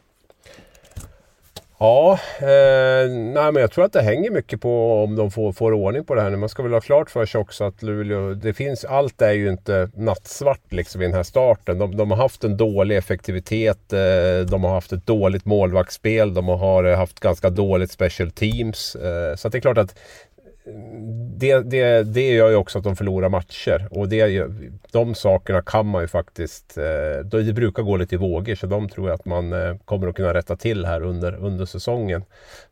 [1.78, 5.72] Ja, eh, nej, men jag tror att det hänger mycket på om de får, får
[5.72, 6.36] ordning på det här nu.
[6.36, 9.48] Man ska väl ha klart för sig också att Luleå, det finns, allt är ju
[9.48, 11.78] inte nattsvart liksom i den här starten.
[11.78, 16.48] De, de har haft en dålig effektivitet, eh, de har haft ett dåligt målvaktsspel, de
[16.48, 18.94] har eh, haft ganska dåligt special teams.
[18.96, 19.94] Eh, så det är klart att
[21.36, 23.88] det, det, det gör ju också att de förlorar matcher.
[23.90, 24.46] Och det,
[24.92, 26.78] de sakerna kan man ju faktiskt...
[26.78, 30.08] Eh, det brukar gå lite i vågor så de tror jag att man eh, kommer
[30.08, 32.24] att kunna rätta till här under, under säsongen.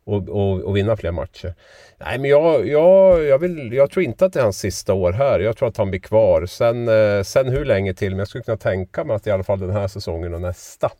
[0.03, 1.53] Och, och, och vinna fler matcher.
[1.97, 5.11] Nej men jag, jag, jag, vill, jag tror inte att det är hans sista år
[5.11, 5.39] här.
[5.39, 6.45] Jag tror att han blir kvar.
[6.45, 8.09] Sen, eh, sen hur länge till?
[8.09, 10.91] Men jag skulle kunna tänka mig att i alla fall den här säsongen och nästa.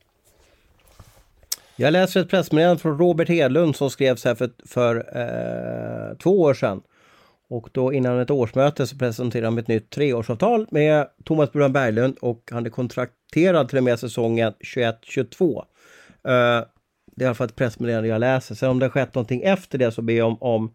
[1.75, 6.53] Jag läser ett pressmeddelande från Robert Hedlund som skrevs här för, för eh, två år
[6.53, 6.81] sedan.
[7.49, 12.17] Och då innan ett årsmöte så presenterade han ett nytt treårsavtal med Thomas Buran Berglund
[12.21, 15.57] och han är kontrakterad till och med säsongen 21-22.
[15.57, 15.63] Eh,
[17.15, 18.55] det är i alla fall ett pressmeddelande jag läser.
[18.55, 20.73] Sen om det har skett någonting efter det så ber jag om, om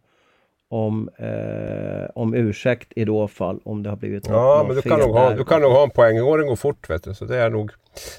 [0.71, 5.01] om, eh, om ursäkt i då fall om det har blivit Ja, men du kan,
[5.01, 6.21] nog ha, du kan nog ha en poäng.
[6.21, 7.15] Åren går fort vet du.
[7.15, 7.71] Så det är nog,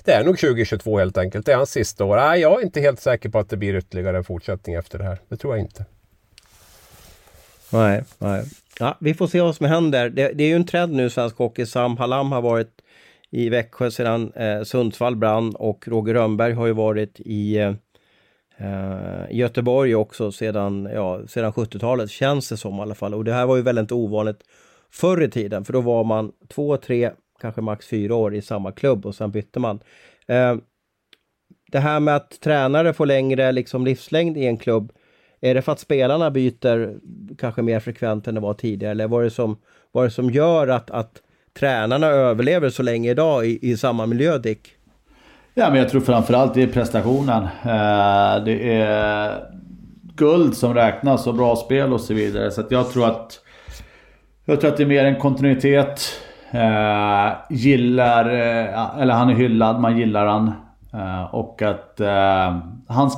[0.06, 1.46] det är nog 2022 helt enkelt.
[1.46, 2.16] Det är hans sista år.
[2.16, 5.04] Nej, jag är inte helt säker på att det blir ytterligare en fortsättning efter det
[5.04, 5.18] här.
[5.30, 5.86] Det tror jag inte.
[7.72, 8.44] Nej, nej.
[8.80, 10.10] Ja, vi får se vad som händer.
[10.10, 11.66] Det, det är ju en trend nu svensk hockey.
[11.66, 12.72] Sam Hallam har varit
[13.32, 17.74] i Växjö sedan eh, Sundsvall brann och Roger Rönnberg har ju varit i eh,
[18.60, 23.14] Eh, Göteborg också sedan, ja, sedan 70-talet känns det som i alla fall.
[23.14, 24.44] Och det här var ju väldigt ovanligt
[24.92, 28.72] förr i tiden för då var man två, tre, kanske max fyra år i samma
[28.72, 29.80] klubb och sen bytte man.
[30.28, 30.56] Eh,
[31.72, 34.92] det här med att tränare får längre liksom livslängd i en klubb,
[35.42, 37.00] är det för att spelarna byter
[37.38, 38.92] kanske mer frekvent än det var tidigare?
[38.92, 39.58] Eller vad är det som,
[39.92, 41.22] vad är det som gör att, att
[41.54, 44.79] tränarna överlever så länge idag i, i samma miljö, Dick?
[45.60, 47.44] Ja, men jag tror framförallt det är prestationen.
[47.44, 49.44] Eh, det är
[50.16, 52.52] guld som räknas och bra spel och så vidare.
[52.52, 53.40] Så jag tror att
[54.46, 56.02] jag tror att det är mer en kontinuitet.
[56.52, 60.52] Eh, gillar, eh, eller han är hyllad, man gillar han.
[61.32, 62.02] och att
[62.88, 63.18] hans...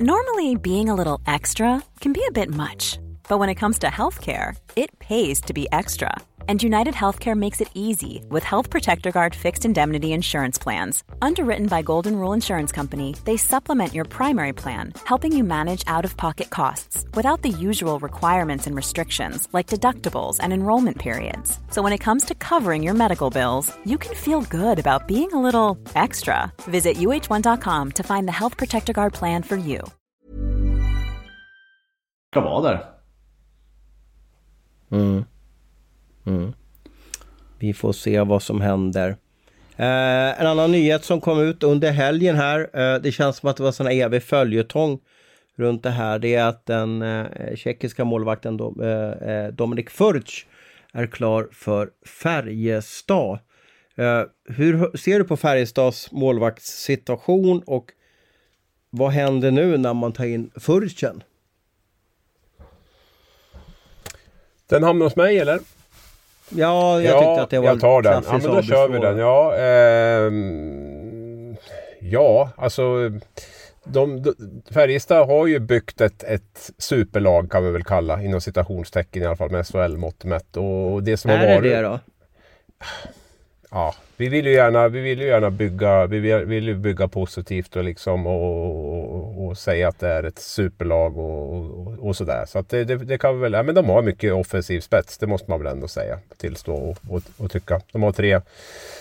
[0.00, 2.98] Normally being a little extra can be a bit much.
[3.28, 6.18] But when it comes to healthcare, it pays to be extra.
[6.48, 11.02] And United Healthcare makes it easy with Health Protector Guard fixed indemnity insurance plans.
[11.20, 16.04] Underwritten by Golden Rule Insurance Company, they supplement your primary plan, helping you manage out
[16.04, 21.58] of pocket costs without the usual requirements and restrictions like deductibles and enrollment periods.
[21.72, 25.32] So when it comes to covering your medical bills, you can feel good about being
[25.32, 26.52] a little extra.
[26.62, 29.80] Visit uh1.com to find the Health Protector Guard plan for you.
[32.30, 32.84] Ska vara där.
[34.90, 35.24] Mm.
[36.26, 36.52] Mm.
[37.58, 39.16] Vi får se vad som händer.
[39.76, 43.56] Eh, en annan nyhet som kom ut under helgen här, eh, det känns som att
[43.56, 44.98] det var sån evig följetong
[45.56, 50.46] runt det här, det är att den eh, tjeckiska målvakten då, eh, eh, Dominik Furch
[50.92, 51.90] är klar för
[52.22, 53.38] Färjestad.
[53.96, 57.92] Eh, hur ser du på Färjestads målvaktssituation och
[58.90, 61.22] vad händer nu när man tar in Furchen?
[64.68, 65.60] Den hamnar hos mig eller?
[66.48, 68.22] Ja, jag ja, tyckte att det var jag tar den.
[68.26, 69.18] Ja, men då kör vi den.
[69.18, 70.32] Ja, eh,
[72.00, 73.10] ja alltså...
[73.88, 74.34] De, de,
[74.74, 79.36] Färjestad har ju byggt ett, ett superlag kan vi väl kalla inom citationstecken i alla
[79.36, 80.56] fall med SHL-mått mätt.
[80.56, 81.62] Och det som är har varit...
[81.62, 81.98] det det då?
[83.70, 87.76] Ja, vi vill ju gärna, vi vill ju gärna bygga, vi vill, ju bygga positivt
[87.76, 92.44] och, liksom, och, och, och, säga att det är ett superlag och, och, och sådär.
[92.46, 95.18] Så att det, det, det, kan vi väl, ja, men de har mycket offensiv spets,
[95.18, 96.18] det måste man väl ändå säga.
[96.36, 97.80] Tillstå och, och, och tycka.
[97.92, 98.40] De har tre,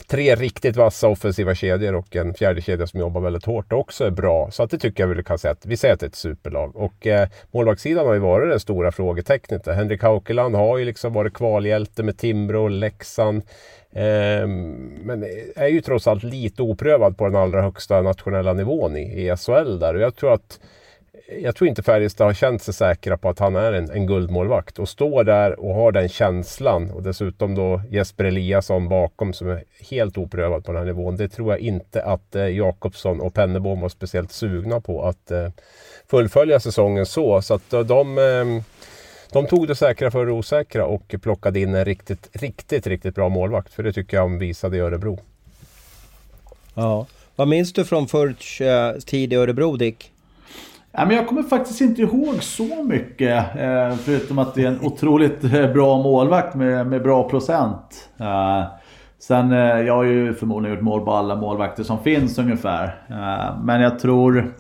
[0.08, 4.04] tre riktigt vassa offensiva kedjor och en fjärde kedja som jobbar väldigt hårt och också
[4.06, 4.52] är bra.
[4.52, 6.16] Så att det tycker jag vi kan säga att vi säger att det är ett
[6.16, 6.76] superlag.
[6.76, 9.68] Och eh, målvaktssidan har ju varit det stora frågetecknet.
[9.68, 13.44] Henrik Haukeland har ju liksom varit kvalhjälte med Timrå och Leksand.
[13.96, 15.24] Ehm, men
[15.56, 19.80] är ju trots allt lite oprövad på den allra högsta nationella nivån i, i SHL
[19.80, 19.94] där.
[19.94, 20.60] Och jag tror att
[21.42, 24.80] jag tror inte Färjestad har känt sig säkra på att han är en, en guldmålvakt.
[24.80, 29.64] Och står där och har den känslan och dessutom då Jesper Eliasson bakom som är
[29.90, 31.18] helt oprövad på den här nivån.
[31.18, 35.50] Det tror jag inte att eh, Jakobsson och Pennebom var speciellt sugna på att eh,
[36.08, 37.42] fullfölja säsongen så.
[37.42, 38.64] Så att eh, de, eh,
[39.36, 43.30] de tog det säkra för det osäkra och plockade in en riktigt, riktigt, riktigt bra
[43.30, 43.74] målvakt.
[43.74, 45.20] För det tycker jag de visade i Örebro.
[46.74, 47.06] Ja.
[47.36, 50.12] Vad minns du från Furch eh, tid i Örebro, Dick?
[50.92, 53.56] Ja, men jag kommer faktiskt inte ihåg så mycket.
[53.56, 58.10] Eh, förutom att det är en otroligt eh, bra målvakt med, med bra procent.
[59.20, 62.96] Sen, jag har ju förmodligen gjort mål på alla målvakter som finns ungefär.
[63.64, 64.54] Men jag tror...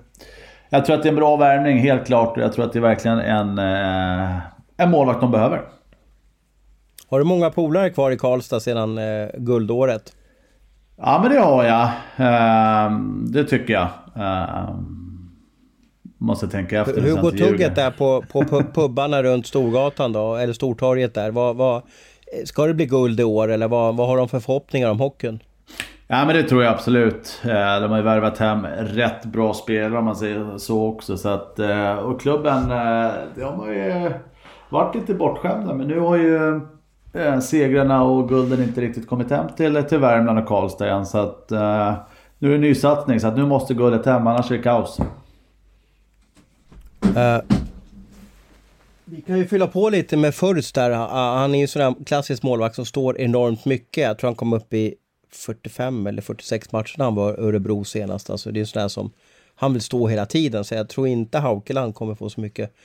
[0.69, 2.38] Jag tror att det är en bra värvning, helt klart.
[2.38, 3.59] Jag tror att det är verkligen en,
[4.78, 5.61] en målvakt de behöver.
[7.07, 10.15] Har du många polare kvar i Karlstad sedan eh, guldåret?
[10.97, 11.84] Ja men det har jag.
[12.17, 13.88] Eh, det tycker jag.
[14.15, 14.76] Eh,
[16.17, 17.01] måste tänka efter.
[17.01, 20.36] Hur går tugget där på, på pubbarna runt Storgatan då?
[20.36, 21.32] Eller Stortorget där?
[21.32, 21.82] Vad, vad,
[22.45, 25.39] ska det bli guld i år eller vad, vad har de för förhoppningar om hockeyn?
[26.07, 27.41] Ja men det tror jag absolut.
[27.43, 31.17] Eh, de har ju värvat hem rätt bra spelare om man säger så också.
[31.17, 34.11] Så att, eh, och klubben, eh, de har ju
[34.70, 36.61] varit lite bortskämda men nu har ju
[37.13, 41.05] eh, segrarna och gulden inte riktigt kommit hem till, till Värmland och Karlstad än.
[41.05, 41.93] Så att eh,
[42.39, 44.99] nu är det nysatsning så att nu måste guldet hem annars är det kaos.
[47.05, 47.55] Uh,
[49.05, 50.91] vi kan ju fylla på lite med Furz där.
[50.91, 54.03] Ah, han är ju sån där klassisk målvakt som står enormt mycket.
[54.03, 54.95] Jag tror han kom upp i
[55.32, 58.30] 45 eller 46 matcher när han var Örebro senast.
[58.30, 59.11] Alltså det är sån där som
[59.55, 60.63] han vill stå hela tiden.
[60.63, 62.76] Så jag tror inte Haukeland kommer få så mycket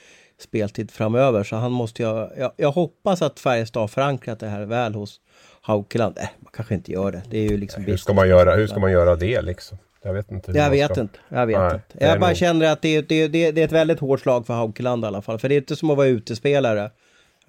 [0.41, 1.43] speltid framöver.
[1.43, 5.21] Så han måste jag, jag, jag hoppas att Färjestad har förankrat det här väl hos
[5.61, 6.17] Haukeland.
[6.17, 7.21] Äh, man kanske inte gör det.
[7.29, 9.77] Det är ju liksom hur, ska man göra, hur ska man göra det liksom?
[10.03, 10.51] Jag vet inte.
[10.51, 11.01] Jag vet ska...
[11.01, 11.19] inte.
[11.29, 12.05] Jag vet Nej, inte.
[12.05, 12.37] Jag bara nog...
[12.37, 15.21] känner att det, det, det, det, är ett väldigt hårt slag för Haukeland i alla
[15.21, 15.39] fall.
[15.39, 16.91] För det är inte som att vara utespelare.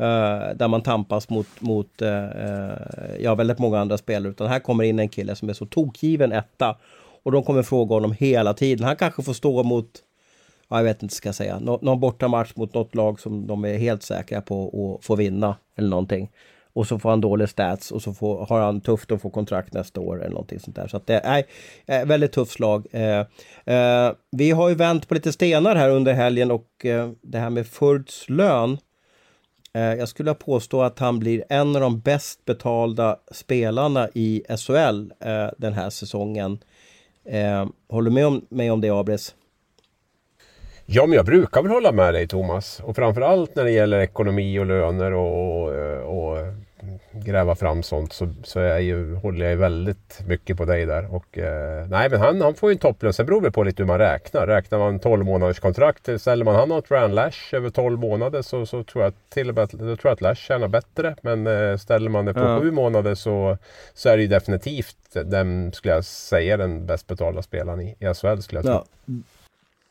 [0.00, 2.08] Uh, där man tampas mot, mot uh,
[3.20, 4.30] ja, väldigt många andra spelare.
[4.30, 6.76] Utan här kommer in en kille som är så tokgiven etta.
[7.22, 8.86] Och de kommer fråga honom hela tiden.
[8.86, 9.90] Han kanske får stå mot
[10.68, 13.64] ja, jag vet inte ska jag säga, Nå någon bortamatch mot något lag som de
[13.64, 14.66] är helt säkra på
[14.98, 16.30] att få vinna eller någonting.
[16.74, 19.72] Och så får han dålig stats och så får, har han tufft att få kontrakt
[19.72, 20.88] nästa år eller någonting sånt där.
[20.88, 21.44] Så att det är
[21.86, 22.86] äh, eh, väldigt tufft slag.
[22.90, 23.26] Eh,
[23.76, 27.50] eh, vi har ju vänt på lite stenar här under helgen och eh, det här
[27.50, 28.78] med Furds lön.
[29.74, 35.12] Eh, jag skulle påstå att han blir en av de bäst betalda spelarna i SHL
[35.58, 36.58] den här säsongen.
[37.88, 39.34] håller du med om, mig om det, Abris?
[40.94, 42.80] Ja, men jag brukar väl hålla med dig Thomas.
[42.80, 45.68] Och framförallt när det gäller ekonomi och löner och, och,
[46.18, 46.38] och
[47.12, 51.14] gräva fram sånt så, så är ju, håller jag väldigt mycket på dig där.
[51.14, 53.12] Och, eh, nej, men han, han får ju en topplön.
[53.12, 54.46] Sen beror det på lite hur man räknar.
[54.46, 58.66] Räknar man 12 månaders kontrakt, ställer man han något Ryan Lash över 12 månader så,
[58.66, 61.16] så tror jag till och med tror jag att Lash tjänar bättre.
[61.20, 62.60] Men eh, ställer man det på ja.
[62.60, 63.58] 7 månader så,
[63.94, 68.14] så är det ju definitivt den, skulle jag säga, den bäst betalda spelaren i, i
[68.14, 68.72] SHL skulle jag tro.
[68.72, 68.84] Ja.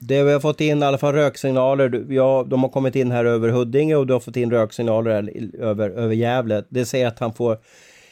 [0.04, 2.06] Det vi har fått in i alla fall röksignaler.
[2.10, 5.90] Ja, de har kommit in här över Huddinge och du har fått in röksignaler över,
[5.90, 6.64] över Gävle.
[6.70, 7.58] Det säger att han får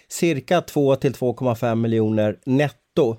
[0.08, 3.18] cirka 2 till 2,5 miljoner netto.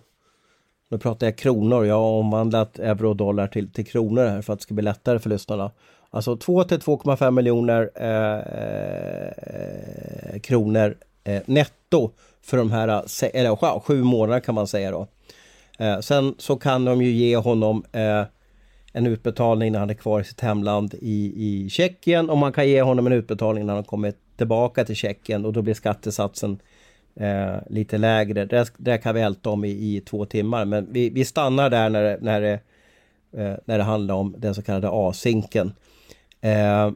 [0.90, 1.86] Nu pratar jag kronor.
[1.86, 4.84] Jag har omvandlat euro och dollar till, till kronor här för att det ska bli
[4.84, 5.70] lättare för lyssnarna.
[6.10, 8.38] Alltså 2 till 2,5 miljoner eh,
[10.34, 12.10] eh, kronor eh, netto
[12.42, 15.06] för de här eh, eller, sju månaderna kan man säga då.
[15.78, 18.22] Eh, sen så kan de ju ge honom eh,
[18.92, 22.68] en utbetalning när han är kvar i sitt hemland i, i Tjeckien och man kan
[22.68, 26.58] ge honom en utbetalning när han kommer tillbaka till Tjeckien och då blir skattesatsen
[27.14, 28.44] eh, lite lägre.
[28.44, 31.90] Det, det kan vi älta om i, i två timmar men vi, vi stannar där
[31.90, 32.60] när, när, det,
[33.32, 35.72] eh, när det handlar om den så kallade A-sinken.
[36.40, 36.90] Eh,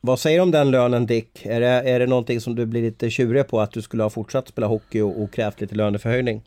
[0.00, 1.46] vad säger du om den lönen Dick?
[1.46, 4.10] Är det, är det någonting som du blir lite tjurig på att du skulle ha
[4.10, 6.42] fortsatt spela hockey och, och krävt lite löneförhöjning?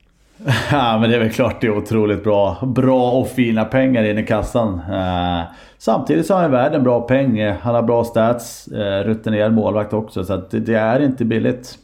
[0.71, 2.57] Ja men det är väl klart det är otroligt bra.
[2.61, 4.73] Bra och fina pengar in i kassan.
[4.73, 5.43] Uh,
[5.77, 7.51] samtidigt så har han värd en bra peng.
[7.61, 8.69] Han har bra stats.
[8.71, 10.25] Uh, rutinerad målvakt också.
[10.25, 11.77] Så det, det är inte billigt.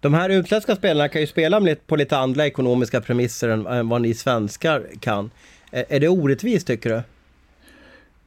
[0.00, 4.14] De här utländska spelarna kan ju spela på lite andra ekonomiska premisser än vad ni
[4.14, 5.30] svenskar kan.
[5.70, 7.02] Är det orättvist tycker du?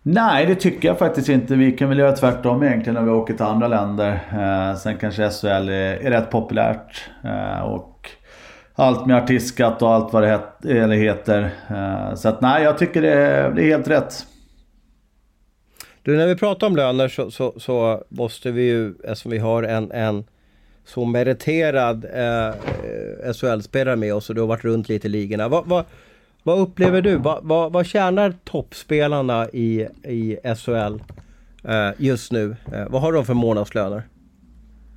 [0.08, 1.56] Nej, det tycker jag faktiskt inte.
[1.56, 4.20] Vi kan väl göra tvärtom egentligen när vi åker till andra länder.
[4.32, 7.10] Eh, sen kanske SHL är, är rätt populärt.
[7.24, 7.95] Eh, och
[8.76, 11.52] allt med artistskatt och allt vad det eh, heter.
[11.70, 14.26] Eh, så att nej, jag tycker det är, det är helt rätt.
[16.04, 19.64] Du, när vi pratar om löner så, så, så måste vi ju, eftersom vi har
[19.64, 20.24] en, en
[20.86, 22.54] så meriterad eh,
[23.34, 25.48] SHL-spelare med oss och du har varit runt lite i ligorna.
[25.48, 25.86] Vad, vad,
[26.44, 27.16] vad upplever du?
[27.16, 31.00] Vad, vad, vad tjänar toppspelarna i, i SHL
[31.64, 32.56] eh, just nu?
[32.74, 34.04] Eh, vad har de för månadslöner?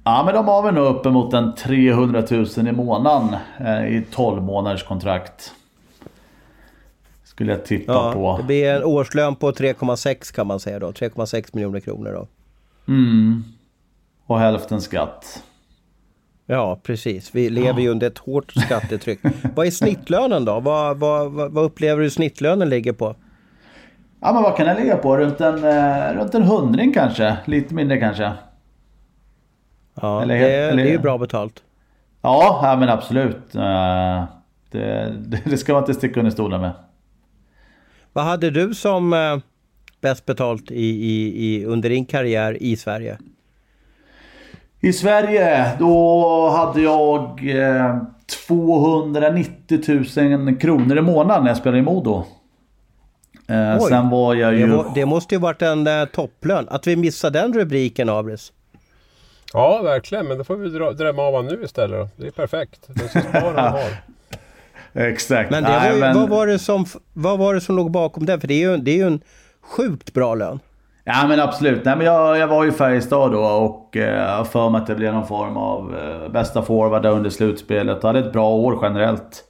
[0.09, 4.43] Ja men de har väl nog uppemot en 300 000 i månaden eh, i 12
[4.43, 5.53] månaders kontrakt.
[7.25, 8.37] Skulle jag tippa ja, på.
[8.37, 10.91] Det blir en årslön på 3,6 kan man säga då.
[10.91, 12.27] 3,6 miljoner kronor då.
[12.93, 13.45] Mm.
[14.27, 15.43] Och hälften skatt.
[16.47, 17.35] Ja, precis.
[17.35, 19.21] Vi lever ju under ett hårt skattetryck.
[19.55, 20.61] vad är snittlönen då?
[20.61, 23.17] Vad, vad, vad, upplever du snittlönen ligger på?
[24.21, 25.17] Ja, men vad kan den ligga på?
[25.17, 27.37] Runt en, eh, runt en hundring kanske?
[27.45, 28.33] Lite mindre kanske?
[30.03, 31.63] Ja, eller, det, eller, det är ju bra betalt.
[32.23, 33.55] Ja, ja men absolut.
[33.55, 34.25] Uh,
[34.71, 36.73] det, det, ska man inte sticka under stolen med.
[38.13, 39.39] Vad hade du som uh,
[40.01, 43.19] bäst betalt i, i, i, under din karriär i Sverige?
[44.81, 47.97] I Sverige, då hade jag eh,
[48.49, 49.81] 290
[50.17, 52.25] 000 kronor i månaden när jag spelade i Modo.
[53.49, 54.67] Eh, sen var jag ju...
[54.67, 56.67] Det, det måste ju varit en eh, topplön.
[56.71, 58.53] Att vi missade den rubriken, Abris.
[59.53, 60.27] Ja, verkligen.
[60.27, 62.09] Men då får vi dra, drömma av honom nu istället då.
[62.17, 62.89] Det är perfekt.
[63.33, 63.81] Han har.
[65.09, 65.51] Exakt.
[65.51, 66.17] Men, det var ju, men...
[66.17, 68.41] Vad, var det som, vad var det som låg bakom det?
[68.41, 69.21] För det är ju, det är ju en
[69.63, 70.61] sjukt bra lön.
[71.05, 71.85] Ja men absolut.
[71.85, 74.87] Nej, men jag, jag var ju i Färjestad då och eh, har för mig att
[74.87, 77.99] det blev någon form av eh, bästa forward under slutspelet.
[77.99, 79.45] Och hade ett bra år generellt.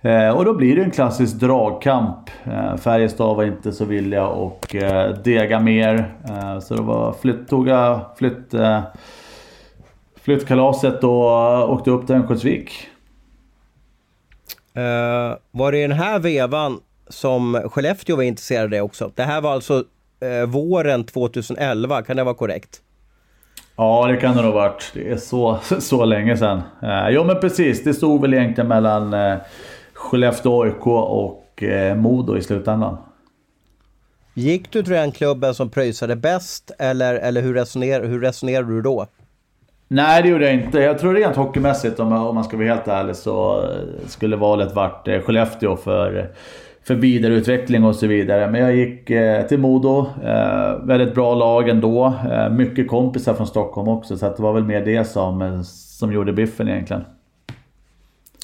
[0.00, 2.30] Eh, och då blir det en klassisk dragkamp.
[2.44, 6.14] Eh, Färjestad var inte så villiga och eh, dega mer.
[6.28, 8.80] Eh, så det var flytt, tog jag flytt, eh,
[10.26, 12.88] flyttkalaset och åkte upp till Örnsköldsvik.
[14.76, 19.12] Uh, var det i den här vevan som Skellefteå var intresserade av också?
[19.14, 19.84] Det här var alltså
[20.24, 22.80] uh, våren 2011, kan det vara korrekt?
[23.76, 24.90] Ja, det kan det nog ha varit.
[24.94, 26.62] Det är så, så länge sedan.
[26.82, 27.84] Uh, jo, men precis.
[27.84, 29.36] Det stod väl egentligen mellan uh,
[29.92, 32.96] Skellefteå AIK och uh, Modo i slutändan.
[34.34, 38.82] Gick du till den klubben som pröjsade bäst eller, eller hur, resoner, hur resonerade du
[38.82, 39.06] då?
[39.88, 40.78] Nej, det gjorde jag inte.
[40.78, 43.64] Jag tror rent hockeymässigt, om, om man ska vara helt ärlig, så
[44.06, 46.30] skulle valet varit eh, Skellefteå för,
[46.84, 48.50] för vidareutveckling och så vidare.
[48.50, 50.06] Men jag gick eh, till Modo.
[50.24, 52.14] Eh, väldigt bra lag ändå.
[52.30, 56.12] Eh, mycket kompisar från Stockholm också, så det var väl mer det som, eh, som
[56.12, 57.04] gjorde biffen egentligen.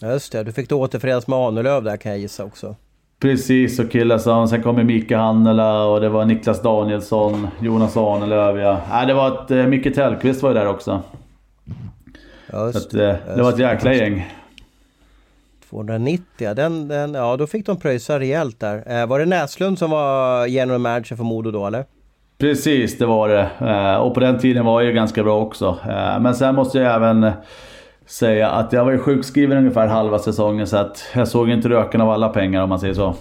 [0.03, 2.77] Just det, du fick då återförenas med Ahnelöv där kan jag gissa också.
[3.21, 4.49] Precis, och killar som...
[4.49, 8.81] Sen kom Mika Hannela och det var Niklas Danielsson, Jonas Ahnelöv ja.
[8.91, 9.51] Nej, det var ett...
[9.51, 11.03] Eh, Micke Tellqvist var ju där också.
[12.53, 14.33] Just, att, det, eh, var ett jäkla gäng.
[15.71, 19.01] 290, den, den, ja då fick de pröjsa rejält där.
[19.01, 21.85] Eh, var det Näslund som var general manager för Modo då eller?
[22.39, 23.51] Precis, det var det.
[23.61, 25.79] Eh, och på den tiden var jag ju ganska bra också.
[26.21, 27.33] Men sen måste jag även
[28.07, 32.01] säga att jag var ju sjukskriven ungefär halva säsongen så att jag såg inte röken
[32.01, 33.15] av alla pengar om man säger så.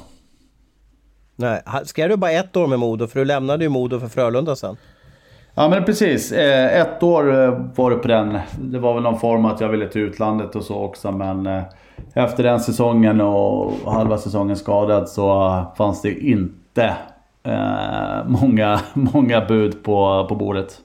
[1.35, 3.07] Nej, skrev du bara ett år med Modo?
[3.07, 4.77] För du lämnade ju Modo för Frölunda sen.
[5.55, 6.31] Ja men precis.
[6.31, 8.39] Eh, ett år eh, var det på den.
[8.59, 11.63] Det var väl någon form att jag ville till utlandet och så också men eh,
[12.13, 16.95] efter den säsongen och halva säsongen skadad så fanns det inte
[18.25, 20.77] många, många bud på, på bordet.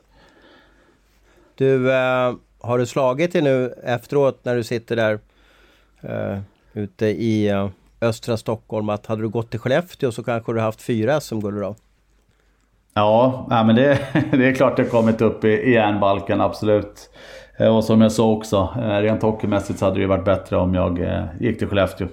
[1.54, 1.90] Du,
[2.60, 5.18] har du slagit dig nu efteråt när du sitter där
[6.72, 7.52] ute i
[8.00, 11.74] östra Stockholm att hade du gått till Skellefteå så kanske du haft fyra SM-guld idag?
[12.96, 13.98] Ja, nej, men det,
[14.32, 17.10] det är klart det har kommit upp i, i järnbalken, absolut.
[17.58, 20.74] Eh, och som jag sa också, eh, rent hockeymässigt så hade det varit bättre om
[20.74, 22.08] jag eh, gick till Skellefteå.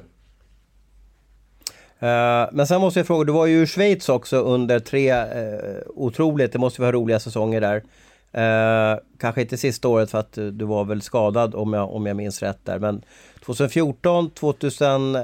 [2.51, 6.51] Men sen måste jag fråga, du var ju i Schweiz också under tre eh, otroligt,
[6.51, 7.83] det måste vara roliga säsonger där.
[8.31, 12.15] Eh, kanske inte sista året för att du var väl skadad om jag, om jag
[12.15, 12.79] minns rätt där.
[12.79, 13.01] Men
[13.45, 15.21] 2014, 2000, eh,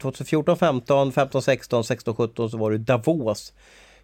[0.00, 3.52] 2014, 15, 15, 16, 16, 17 så var du Davos.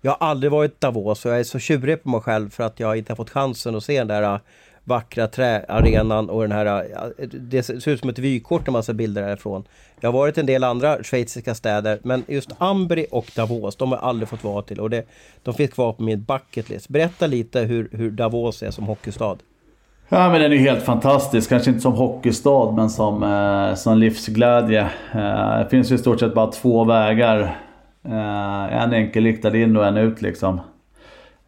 [0.01, 2.65] Jag har aldrig varit i Davos och jag är så tjurig på mig själv för
[2.65, 4.39] att jag inte har fått chansen att se den där äh,
[4.85, 6.67] vackra träarenan och den här...
[6.67, 9.65] Äh, det ser ut som ett vykort när man ser bilder därifrån.
[10.01, 13.93] Jag har varit i en del andra schweiziska städer men just Ambri och Davos, de
[13.93, 15.05] har jag aldrig fått vara till och det,
[15.43, 16.89] de finns kvar på min bucket list.
[16.89, 19.37] Berätta lite hur, hur Davos är som hockeystad.
[20.09, 21.49] Ja men den är helt fantastisk.
[21.49, 24.81] Kanske inte som hockeystad men som, eh, som livsglädje.
[25.15, 27.57] Eh, det finns ju i stort sett bara två vägar.
[28.09, 30.61] Eh, en enkelriktad in och en ut liksom.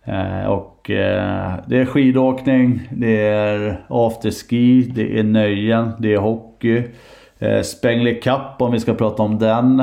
[0.04, 6.84] Eh, och eh, det är skidåkning, det är afterski, det är nöjen, det är hockey.
[7.38, 9.80] Eh, Spengler Cup om vi ska prata om den.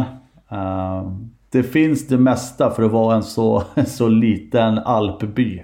[0.52, 1.12] Eh,
[1.52, 5.64] det finns det mesta för att vara en så, så liten alpby.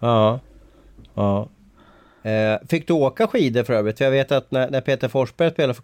[0.00, 0.40] Ja.
[1.14, 1.48] ja.
[2.22, 3.98] Eh, fick du åka skidor för övrigt?
[3.98, 5.82] För jag vet att när, när Peter Forsberg spelade för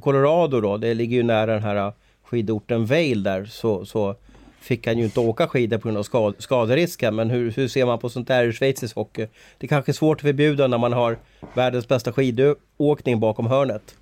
[0.00, 1.92] Colorado då, det ligger ju nära den här
[2.26, 4.14] skidorten Vail där, så, så
[4.60, 7.14] fick han ju inte åka skidor på grund av skad, skaderisken.
[7.14, 9.26] Men hur, hur ser man på sånt där i schweizisk hockey?
[9.58, 11.18] Det är kanske är svårt att förbjuda när man har
[11.54, 13.94] världens bästa skidåkning bakom hörnet.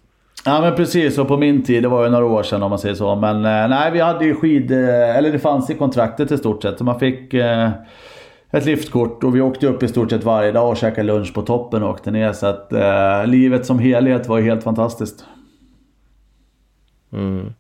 [0.45, 2.79] Ja men precis, och på min tid, det var ju några år sedan om man
[2.79, 3.17] säger så.
[3.17, 4.71] Men eh, nej, vi hade ju skid...
[4.71, 6.79] Eh, eller det fanns i kontraktet i stort sett.
[6.79, 7.71] Så man fick eh,
[8.51, 11.43] ett liftkort och vi åkte upp i stort sett varje dag och käkade lunch på
[11.43, 12.33] toppen och åkte ner.
[12.33, 15.25] Så att eh, livet som helhet var ju helt fantastiskt.
[17.13, 17.55] Mm.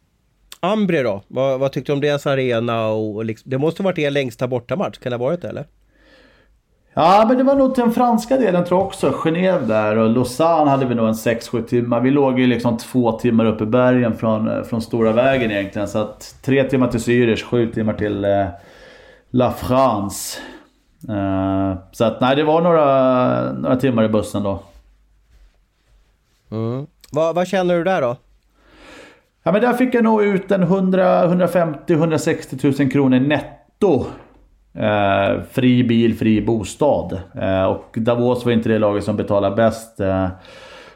[0.64, 1.22] Ambri då?
[1.28, 2.86] Vad, vad tyckte du om deras arena?
[2.86, 5.48] Och, och liksom, det måste ha varit er längsta bortamatch, kan det ha varit det
[5.48, 5.66] eller?
[6.94, 9.10] Ja, men det var nog den franska delen tror jag också.
[9.10, 12.00] Genève där och Lausanne hade vi nog en 6-7 timmar.
[12.00, 15.88] Vi låg ju liksom två timmar upp i bergen från, eh, från stora vägen egentligen.
[15.88, 18.46] Så att tre timmar till Zürich, sju timmar till eh,
[19.30, 20.38] La France.
[21.08, 24.62] Uh, så att nej, det var några, några timmar i bussen då.
[26.50, 26.86] Mm.
[27.12, 28.16] Vad, vad känner du där då?
[29.46, 34.06] Ja men där fick jag nog ut en 100, 150-160 000 kronor netto.
[34.74, 37.20] Eh, fri bil, fri bostad.
[37.34, 40.00] Eh, och Davos var inte det laget som betalade bäst.
[40.00, 40.28] Eh,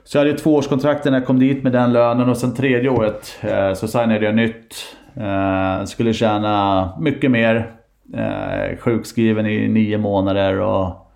[0.05, 3.39] så jag hade tvåårskontrakt när jag kom dit med den lönen och sen tredje året
[3.41, 4.75] eh, så signade jag nytt.
[5.15, 7.73] Eh, skulle tjäna mycket mer.
[8.15, 11.11] Eh, sjukskriven i nio månader och...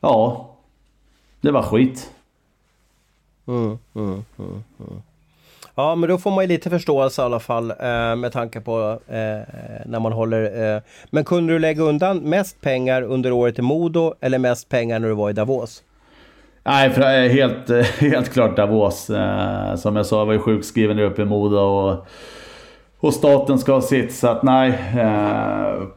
[0.00, 0.50] Ja.
[1.40, 2.10] Det var skit.
[3.46, 5.02] Mm, mm, mm, mm.
[5.78, 9.00] Ja, men då får man ju lite förståelse i alla fall eh, med tanke på
[9.08, 9.16] eh,
[9.86, 10.74] när man håller...
[10.76, 10.82] Eh.
[11.10, 15.08] Men kunde du lägga undan mest pengar under året i Modo eller mest pengar när
[15.08, 15.82] du var i Davos?
[16.64, 19.10] Nej, för helt, helt klart Davos.
[19.76, 22.06] Som jag sa, jag var ju sjukskriven där uppe i Modo och,
[22.98, 24.14] och staten ska ha sitt.
[24.14, 24.72] Så att nej,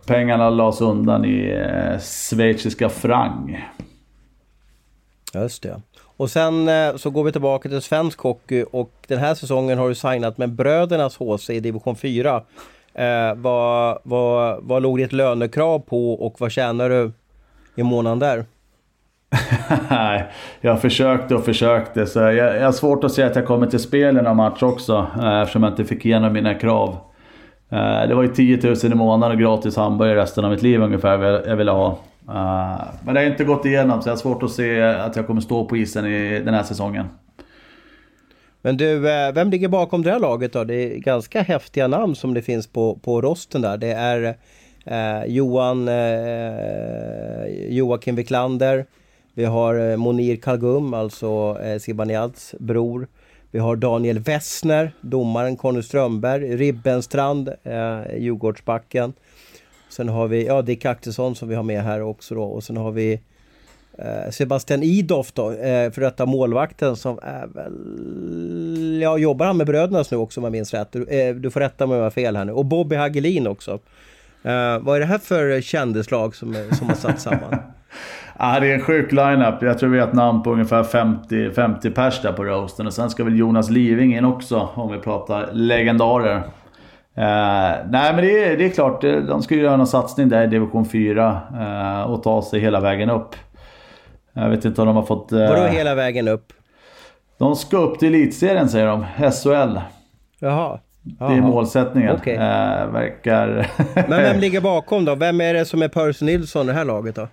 [0.05, 1.67] pengarna lades undan i
[1.99, 3.57] schweiziska franc.
[5.33, 5.81] Just det.
[6.19, 9.89] Och sen eh, så går vi tillbaka till svensk hockey och den här säsongen har
[9.89, 12.41] du signat med Brödernas HC i division 4.
[12.93, 17.11] Eh, vad, vad, vad låg ditt lönekrav på och vad tjänar du
[17.75, 18.45] i månaden där?
[19.89, 20.25] Nej,
[20.61, 22.05] jag försökte och försökte.
[22.05, 24.63] Så jag, jag har svårt att säga att jag kommer till spel i någon match
[24.63, 25.07] också.
[25.21, 26.97] Eh, eftersom jag inte fick igenom mina krav.
[27.69, 30.81] Eh, det var ju 10 000 i månaden och gratis hamburgare resten av mitt liv
[30.81, 31.97] ungefär jag ville ha.
[32.29, 35.27] Eh, men det har inte gått igenom så jag har svårt att se att jag
[35.27, 37.05] kommer stå på isen i den här säsongen.
[38.61, 40.63] Men du, eh, vem ligger bakom det här laget då?
[40.63, 43.77] Det är ganska häftiga namn som det finns på, på rosten där.
[43.77, 44.35] Det är
[44.85, 48.85] eh, Johan eh, Joakim Wiklander.
[49.33, 53.07] Vi har eh, Monir Kalgum, alltså eh, Zibanejad bror.
[53.51, 59.13] Vi har Daniel Wessner, domaren Conny Strömberg, Ribbenstrand, eh, Djurgårdsbacken.
[59.89, 62.43] Sen har vi ja, Dick Axelsson som vi har med här också då.
[62.43, 63.21] Och sen har vi
[63.97, 69.01] eh, Sebastian Idoff då, eh, för detta målvakten som är väl...
[69.01, 70.91] Ja, jobbar han med Brödernas nu också om jag minns rätt?
[70.91, 72.51] Du, eh, du får rätta mig om jag har fel här nu.
[72.51, 73.79] Och Bobby Hagelin också.
[74.43, 77.55] Eh, vad är det här för kändislag som, eh, som har satt samman?
[78.37, 79.61] ah, det är en sjuk lineup.
[79.61, 82.87] Jag tror vi har ett namn på ungefär 50, 50 pers där på roasten.
[82.87, 86.43] Och sen ska väl Jonas Living in också, om vi pratar legendarer.
[87.19, 87.25] Uh,
[87.89, 90.47] nej men det är, det är klart, de ska ju göra någon satsning där i
[90.47, 93.35] division 4 uh, eh, och ta sig hela vägen upp.
[94.33, 95.33] Jag vet inte om de har fått...
[95.33, 96.53] Uh, Vadå hela vägen upp?
[97.37, 99.79] De ska upp till elitserien säger de, SHL.
[100.39, 100.79] Jaha.
[101.01, 102.15] Det är målsättningen.
[102.15, 102.33] Okay.
[102.33, 103.67] Uh, verkar...
[104.09, 105.15] men vem ligger bakom då?
[105.15, 107.27] Vem är det som är Percy Nilsson i det här laget då?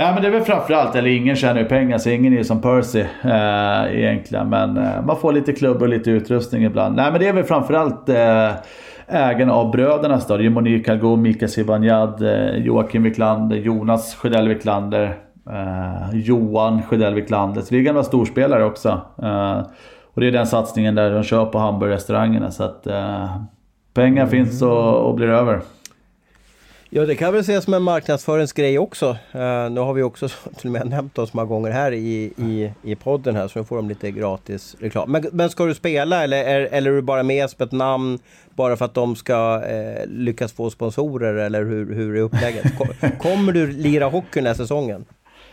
[0.00, 2.60] Ja men det är väl framförallt, eller ingen tjänar ju pengar så ingen är som
[2.60, 4.48] Percy eh, egentligen.
[4.48, 6.96] Men eh, man får lite klubb och lite utrustning ibland.
[6.96, 8.50] Nej men det är väl framförallt eh,
[9.08, 10.36] ägarna av bröderna då.
[10.36, 15.18] Det är Monique Calgon, Mika Zibanejad, eh, Joakim Wiklander, Jonas Sjödell Wiklander,
[15.50, 17.60] eh, Johan Sjödell Wiklander.
[17.60, 19.00] Så det är gamla storspelare också.
[19.22, 19.58] Eh,
[20.14, 22.50] och det är den satsningen där de kör på hamburgerrestaurangerna.
[22.50, 23.36] Så att eh,
[23.94, 24.28] pengar mm.
[24.28, 25.60] finns och, och blir över.
[26.90, 29.08] Ja, det kan väl ses som en marknadsföringsgrej också.
[29.08, 32.32] Uh, nu har vi också till och med nämnt dem så många gånger här i,
[32.36, 35.12] i, i podden här så nu får de lite gratis reklam.
[35.12, 38.18] Men, men ska du spela eller, är, eller är du bara med som ett namn
[38.50, 42.64] bara för att de ska eh, lyckas få sponsorer eller hur, hur är upplägget?
[43.18, 45.04] Kommer du lira hockey den här säsongen?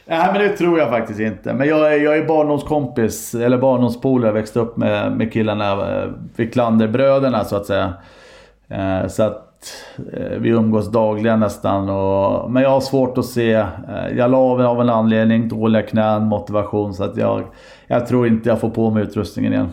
[0.06, 1.54] Nej men det tror jag faktiskt inte.
[1.54, 7.44] Men jag är, jag är barndomskompis, eller barndomspolare, växte upp med, med killarna, eh, Wicklander-bröderna
[7.44, 7.94] så att säga.
[8.70, 9.45] Eh, så att eh,
[10.40, 11.90] vi umgås dagligen nästan.
[11.90, 13.54] Och, men jag har svårt att se.
[13.54, 13.68] Eh,
[14.18, 16.94] jag la av av en anledning, dåliga knän, motivation.
[16.94, 17.44] Så att jag,
[17.88, 19.70] jag tror inte jag får på mig utrustningen igen.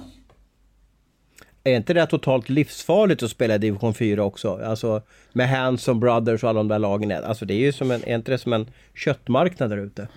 [1.64, 4.60] Är inte det totalt livsfarligt att spela i division 4 också?
[4.66, 7.12] Alltså med Hanson Brothers och alla de där lagen.
[7.24, 10.08] Alltså det är ju som en, är inte det som en köttmarknad där ute?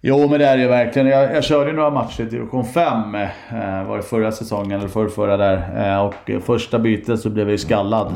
[0.00, 1.08] Jo men det är det ju verkligen.
[1.08, 3.14] Jag, jag körde några matcher i division 5.
[3.14, 3.28] Eh,
[3.88, 5.86] var det förra säsongen eller förra, förra där.
[5.92, 8.14] Eh, och första bytet så blev jag ju skallad.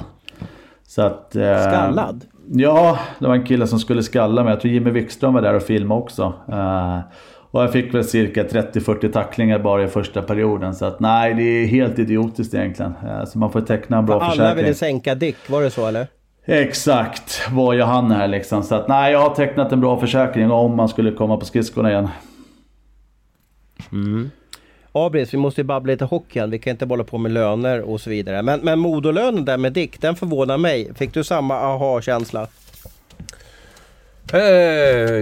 [0.86, 2.24] Så att, eh, skallad?
[2.52, 4.52] Ja, det var en kille som skulle skalla mig.
[4.52, 6.32] Jag tror Jimmy Wikström var där och filmade också.
[6.52, 6.98] Eh,
[7.50, 10.74] och jag fick väl cirka 30-40 tacklingar bara i första perioden.
[10.74, 12.94] Så att nej, det är helt idiotiskt egentligen.
[13.06, 14.46] Eh, så man får teckna en bra För försäkring.
[14.46, 16.06] Alla ville sänka Dick, var det så eller?
[16.46, 18.62] Exakt, vad gör han här liksom?
[18.62, 21.90] Så att nej, jag har tecknat en bra försäkring om man skulle komma på skridskorna
[21.90, 22.08] igen.
[23.92, 24.30] Mm.
[24.96, 26.50] Abris, vi måste ju babbla lite hockey igen.
[26.50, 28.42] Vi kan inte hålla på med löner och så vidare.
[28.42, 30.94] Men, men modolönen där med Dick, den förvånar mig.
[30.94, 32.48] Fick du samma aha-känsla?
[34.32, 34.40] Eh,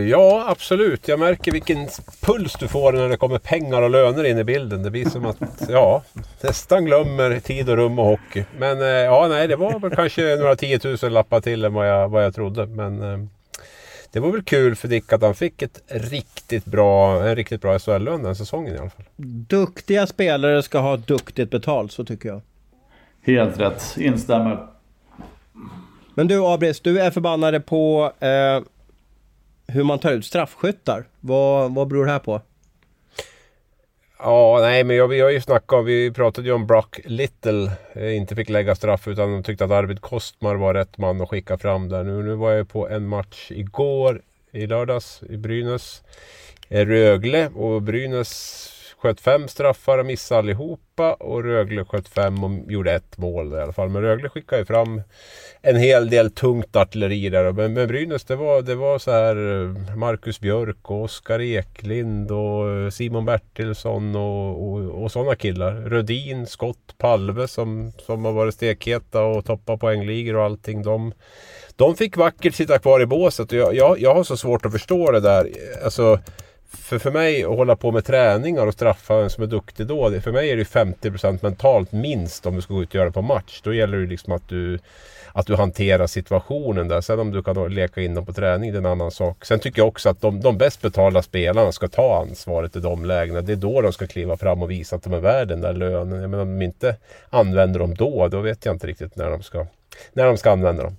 [0.08, 1.08] ja, absolut.
[1.08, 1.88] Jag märker vilken
[2.20, 4.82] puls du får när det kommer pengar och löner in i bilden.
[4.82, 5.36] Det blir som att,
[5.68, 6.02] ja,
[6.40, 8.44] nästan glömmer tid och rum och hockey.
[8.58, 12.08] Men eh, ja, nej, det var väl kanske några tiotusen lappar till än vad jag,
[12.08, 12.66] vad jag trodde.
[12.66, 13.18] Men eh,
[14.12, 17.78] det var väl kul för Dick att han fick ett riktigt bra, en riktigt bra
[17.78, 19.04] SHL-lön den säsongen i alla fall.
[19.48, 22.40] Duktiga spelare ska ha duktigt betalt, så tycker jag.
[23.22, 24.66] Helt rätt, instämmer.
[26.14, 28.60] Men du Abris, du är förbannade på eh,
[29.66, 31.04] hur man tar ut straffskyttar.
[31.20, 32.40] Vad, vad beror det här på?
[34.24, 38.16] Ja, nej men jag, vi har ju snackat vi pratade ju om Brock Little eh,
[38.16, 41.58] inte fick lägga straff utan de tyckte att Arvid Kostmar var rätt man att skicka
[41.58, 42.04] fram där.
[42.04, 46.02] Nu, nu var jag på en match igår i lördags i Brynäs.
[46.68, 48.71] Eh, Rögle och Brynäs
[49.02, 53.60] sköt fem straffar och missade allihopa och Rögle sköt fem och gjorde ett mål i
[53.60, 53.88] alla fall.
[53.88, 55.02] Men Rögle skickade ju fram
[55.62, 57.52] en hel del tungt artilleri där.
[57.52, 62.30] Men, men Brynäs det var, det var så här eh, Marcus Björk och Oskar Eklind
[62.30, 65.72] och eh, Simon Bertilsson och, och, och sådana killar.
[65.72, 70.82] Rödin, Skott, Palve som, som har varit stekheta och toppat poängligor och allting.
[70.82, 71.12] De,
[71.76, 74.72] de fick vackert sitta kvar i båset och jag, jag, jag har så svårt att
[74.72, 75.48] förstå det där.
[75.84, 76.18] Alltså,
[76.72, 80.08] för, för mig att hålla på med träningar och straffa en som är duktig då.
[80.08, 83.06] Det, för mig är det 50% mentalt minst om du ska gå ut och göra
[83.06, 83.60] det på match.
[83.64, 84.78] Då gäller det liksom att du,
[85.32, 87.00] att du hanterar situationen där.
[87.00, 89.44] Sen om du kan leka in dem på träning det är en annan sak.
[89.44, 93.04] Sen tycker jag också att de, de bäst betalda spelarna ska ta ansvaret i de
[93.04, 93.40] lägena.
[93.40, 95.72] Det är då de ska kliva fram och visa att de är värda den där
[95.72, 96.20] lönen.
[96.20, 96.96] Jag menar, om de inte
[97.30, 99.66] använder dem då, då vet jag inte riktigt när de ska,
[100.12, 100.96] när de ska använda dem.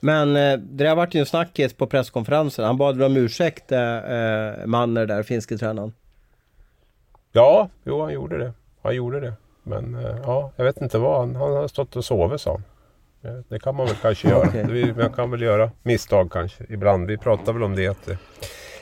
[0.00, 2.64] Men eh, det har varit ju en snackis på presskonferensen.
[2.64, 5.92] Han bad om ursäkt, eh, eh, Manner där, finske tränaren.
[7.32, 8.52] Ja, jo han gjorde det.
[8.82, 9.32] Han gjorde det.
[9.62, 11.20] Men eh, ja, jag vet inte vad.
[11.20, 12.64] Han, han har stått och sovit sa han.
[13.48, 14.48] Det kan man väl kanske göra.
[14.48, 14.92] Okay.
[14.92, 17.06] Man kan väl göra misstag kanske ibland.
[17.06, 18.18] Vi pratar väl om det att, det.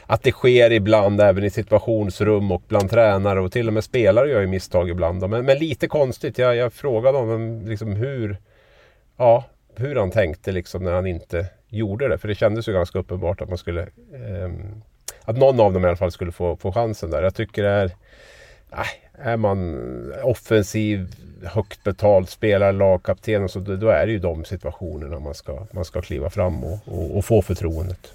[0.06, 4.30] att det sker ibland även i situationsrum och bland tränare och till och med spelare
[4.30, 5.28] gör ju misstag ibland.
[5.30, 6.38] Men, men lite konstigt.
[6.38, 8.36] Jag, jag frågade honom liksom hur,
[9.16, 9.44] ja,
[9.78, 12.18] hur han tänkte liksom när han inte gjorde det.
[12.18, 13.82] För det kändes ju ganska uppenbart att man skulle...
[13.82, 14.50] Eh,
[15.24, 17.22] att någon av dem i alla fall skulle få, få chansen där.
[17.22, 17.84] Jag tycker det är...
[18.72, 18.86] Eh,
[19.22, 21.14] är man offensiv,
[21.44, 25.84] högt betald spelare, lagkapten och så, då är det ju de situationerna man ska, man
[25.84, 28.12] ska kliva fram och, och, och få förtroendet.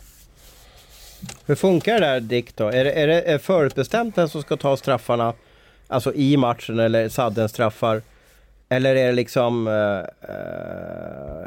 [1.45, 2.68] Hur funkar det där Dick då?
[2.68, 5.34] Är det, är det förutbestämt vem som ska ta straffarna?
[5.88, 8.01] Alltså i matchen eller sadden straffar?
[8.70, 9.68] Eller är det liksom...
[9.68, 10.03] Uh,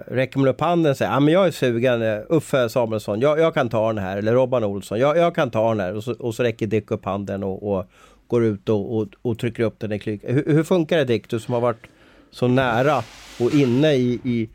[0.07, 3.39] räcker man upp handen och säger ah, men jag är sugen, eh, Uffe Samuelsson, jag,
[3.39, 4.17] jag kan ta den här.
[4.17, 5.95] Eller Robban Olsson, jag, jag kan ta den här.
[5.95, 7.87] Och så, och så räcker Dick upp handen och, och
[8.27, 10.21] går ut och, och, och, trycker upp den i klyk.
[10.25, 11.87] Hur, hur, funkar det Dick, du som har varit
[12.31, 13.03] så nära
[13.41, 14.49] och inne i, i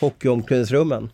[0.00, 1.10] hockeyomklädningsrummen?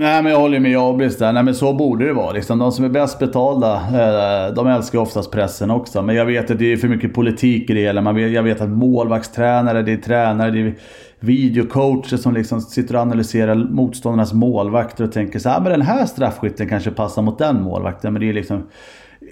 [0.00, 1.32] Nej men jag håller med Abris där.
[1.32, 2.32] Nej men så borde det vara.
[2.32, 6.02] Liksom, de som är bäst betalda, eh, de älskar oftast pressen också.
[6.02, 8.18] Men jag vet att det är för mycket politik i det hela.
[8.18, 10.74] jag vet att målvaktstränare, det är tränare, det är
[11.20, 16.06] videocoacher som liksom sitter och analyserar motståndarnas målvakter och tänker så här, men den här
[16.06, 18.12] straffskytten kanske passar mot den målvakten.
[18.12, 18.62] Men det är liksom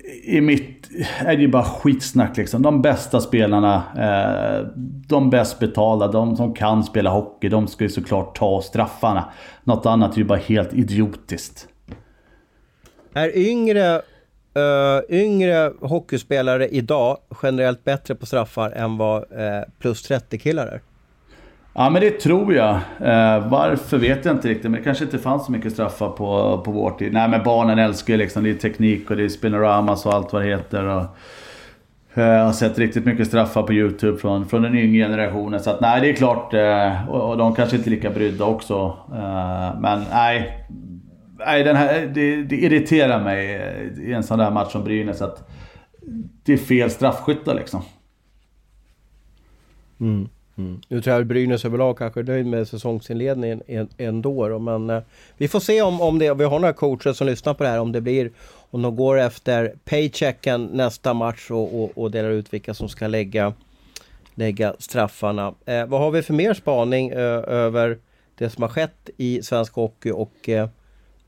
[0.09, 0.88] i mitt
[1.18, 2.62] är det ju bara skitsnack liksom.
[2.62, 4.66] De bästa spelarna, eh,
[5.09, 9.32] de bäst betalda, de som kan spela hockey, de ska ju såklart ta straffarna.
[9.64, 11.68] Något annat är ju bara helt idiotiskt.
[13.12, 20.38] Är yngre, uh, yngre hockeyspelare idag generellt bättre på straffar än vad uh, plus 30
[20.38, 20.80] killar är?
[21.80, 22.74] Ja men det tror jag.
[23.00, 24.70] Eh, varför vet jag inte riktigt.
[24.70, 27.12] Men det kanske inte fanns så mycket straffar på, på vår tid.
[27.12, 28.44] Nej men barnen älskar ju liksom.
[28.44, 30.84] Det är teknik och det är spinoramas och allt vad det heter.
[30.84, 31.02] Och,
[32.14, 35.60] eh, jag har sett riktigt mycket straffar på YouTube från, från den yngre generationen.
[35.60, 36.54] Så att nej det är klart.
[36.54, 38.96] Eh, och, och, de kanske inte är lika brydda också.
[39.12, 40.66] Eh, men nej.
[41.46, 45.22] Nej, den här, det, det irriterar mig eh, i en sån där match som Brynäs
[45.22, 45.48] att
[46.44, 47.82] det är fel straffskyttar liksom.
[50.00, 50.28] Mm.
[50.59, 50.80] Mm.
[50.88, 53.62] Nu tror jag Brynäs överlag kanske är nöjd med säsongsinledningen
[53.98, 54.48] ändå.
[54.48, 55.02] Då, men eh,
[55.36, 57.80] vi får se om, om det, vi har några coacher som lyssnar på det här,
[57.80, 58.30] om det blir
[58.70, 63.06] om de går efter paychecken nästa match och, och, och delar ut vilka som ska
[63.06, 63.52] lägga,
[64.34, 65.54] lägga straffarna.
[65.64, 67.98] Eh, vad har vi för mer spaning eh, över
[68.38, 70.68] det som har skett i svensk hockey och eh,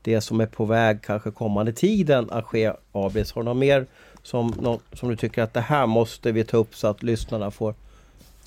[0.01, 3.31] det som är på väg kanske kommande tiden att ske Abris?
[3.31, 3.85] Har du något mer
[4.23, 7.73] som, som du tycker att det här måste vi ta upp så att lyssnarna får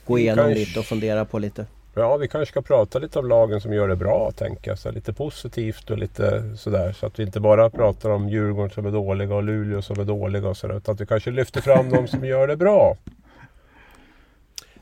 [0.07, 0.59] gå igenom kanske...
[0.59, 1.67] lite och fundera på lite?
[1.95, 4.79] Ja, vi kanske ska prata lite om lagen som gör det bra, tänker jag.
[4.79, 6.93] Så lite positivt och lite sådär.
[6.93, 10.05] Så att vi inte bara pratar om Djurgården som är dåliga och Luleå som är
[10.05, 10.77] dåliga och sådär.
[10.77, 12.97] Utan att vi kanske lyfter fram de som gör det bra.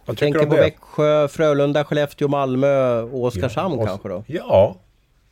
[0.04, 0.60] Vad du tänker på det?
[0.60, 4.24] Växjö, Frölunda, Skellefteå, Malmö och Oskarshamn ja, kanske då?
[4.26, 4.76] Ja,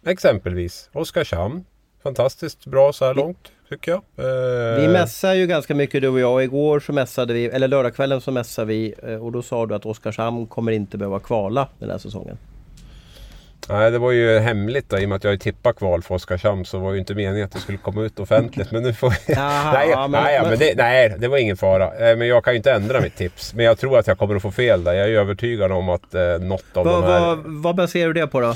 [0.07, 0.91] exempelvis.
[0.93, 1.65] Oskarshamn.
[2.03, 4.03] Fantastiskt bra så här långt tycker jag.
[4.77, 6.45] Vi eh, mässar ju ganska mycket du och jag.
[6.45, 9.87] Igår så mässade vi, eller lördagskvällen så mässade vi eh, och då sa du att
[9.87, 12.39] Oskarshamn kommer inte behöva kvala den här säsongen.
[13.69, 16.65] Nej, det var ju hemligt då, i och med att jag tippade kval för Oskarshamn
[16.65, 18.71] så var ju inte meningen att det skulle komma ut offentligt.
[18.71, 22.11] Men nu får Jaha, nej, ja, men, nej, men det, nej, det var ingen fara.
[22.11, 23.55] Eh, men jag kan ju inte ändra mitt tips.
[23.55, 24.93] Men jag tror att jag kommer att få fel där.
[24.93, 27.21] Jag är övertygad om att eh, något av va, de här...
[27.21, 28.55] Va, vad baserar du det på då?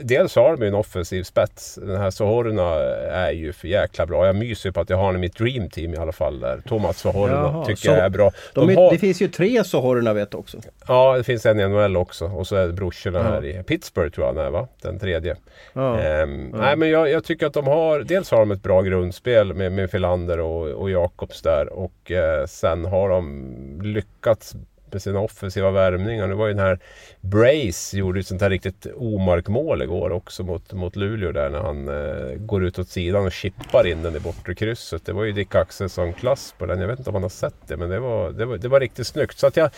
[0.00, 1.78] Dels har de ju en offensiv spets.
[1.82, 2.74] Den här Sohorna
[3.10, 4.26] är ju för jäkla bra.
[4.26, 6.40] Jag myser på att jag har honom i mitt dream team i alla fall.
[6.40, 6.62] Där.
[6.68, 8.30] Thomas Sohorna tycker jag är bra.
[8.54, 8.90] De de har...
[8.90, 10.58] Det finns ju tre Sohorna vet också.
[10.88, 12.24] Ja, det finns en i NHL också.
[12.24, 13.24] Och så är det brorsorna ja.
[13.24, 14.68] här i Pittsburgh tror jag han är va?
[14.82, 15.36] Den tredje.
[15.72, 16.00] Ja.
[16.00, 16.58] Ehm, ja.
[16.58, 18.00] Nej men jag, jag, tycker att de har...
[18.00, 21.72] Dels har de ett bra grundspel med, med Filander och, och Jakobs där.
[21.72, 24.56] Och eh, sen har de lyckats
[24.94, 26.26] med sina offensiva värmningar.
[26.26, 26.78] Nu var ju den här
[27.20, 31.88] Brace gjorde ett sånt här riktigt omarkmål igår också mot, mot Luleå där när han
[31.88, 35.06] eh, går ut åt sidan och chippar in den i bortre krysset.
[35.06, 36.80] Det var ju Dick Axelsson-klass på den.
[36.80, 38.80] Jag vet inte om man har sett det men det var, det var, det var
[38.80, 39.38] riktigt snyggt.
[39.38, 39.70] Så att jag,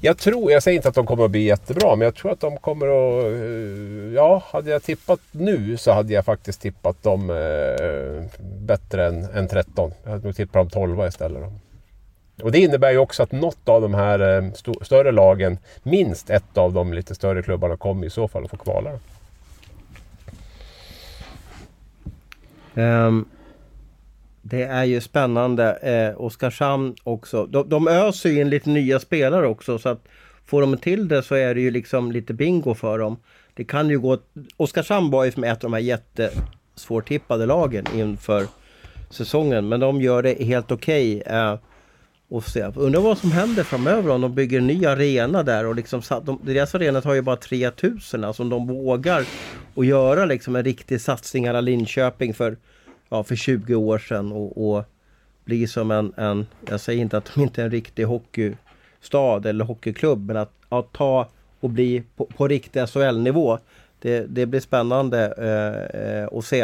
[0.00, 2.40] jag tror, jag säger inte att de kommer att bli jättebra men jag tror att
[2.40, 3.24] de kommer att...
[3.24, 9.24] Eh, ja, hade jag tippat nu så hade jag faktiskt tippat dem eh, bättre än,
[9.24, 9.92] än 13.
[10.02, 11.42] Jag hade nog tippat dem 12 istället.
[11.42, 11.52] Då.
[12.42, 16.30] Och det innebär ju också att något av de här eh, st större lagen, minst
[16.30, 18.90] ett av de lite större klubbarna, kommer i så fall att få kvala.
[22.74, 23.28] Um,
[24.42, 25.72] det är ju spännande.
[25.72, 27.46] Eh, Oskarshamn också.
[27.46, 30.04] De, de öser ju in lite nya spelare också så att
[30.44, 33.16] får de till det så är det ju liksom lite bingo för dem.
[33.54, 34.18] Det kan ju gå...
[34.56, 38.46] Oskarshamn var ju som ett av de här jättesvårtippade lagen inför
[39.10, 41.20] säsongen men de gör det helt okej.
[41.20, 41.36] Okay.
[41.36, 41.58] Eh,
[42.32, 42.62] och se.
[42.74, 46.40] Undrar vad som händer framöver om de bygger en ny arena där och liksom de,
[46.42, 49.24] deras arena tar ju bara 3000 alltså om de vågar
[49.74, 52.56] och göra liksom en riktig satsning alla Linköping för,
[53.08, 54.84] ja, för 20 år sedan och, och
[55.44, 59.64] bli som en, en, jag säger inte att de inte är en riktig hockeystad eller
[59.64, 61.28] hockeyklubb men att, att ta
[61.60, 63.58] och bli på, på riktig SHL-nivå.
[63.98, 66.60] Det, det blir spännande eh, eh, att se.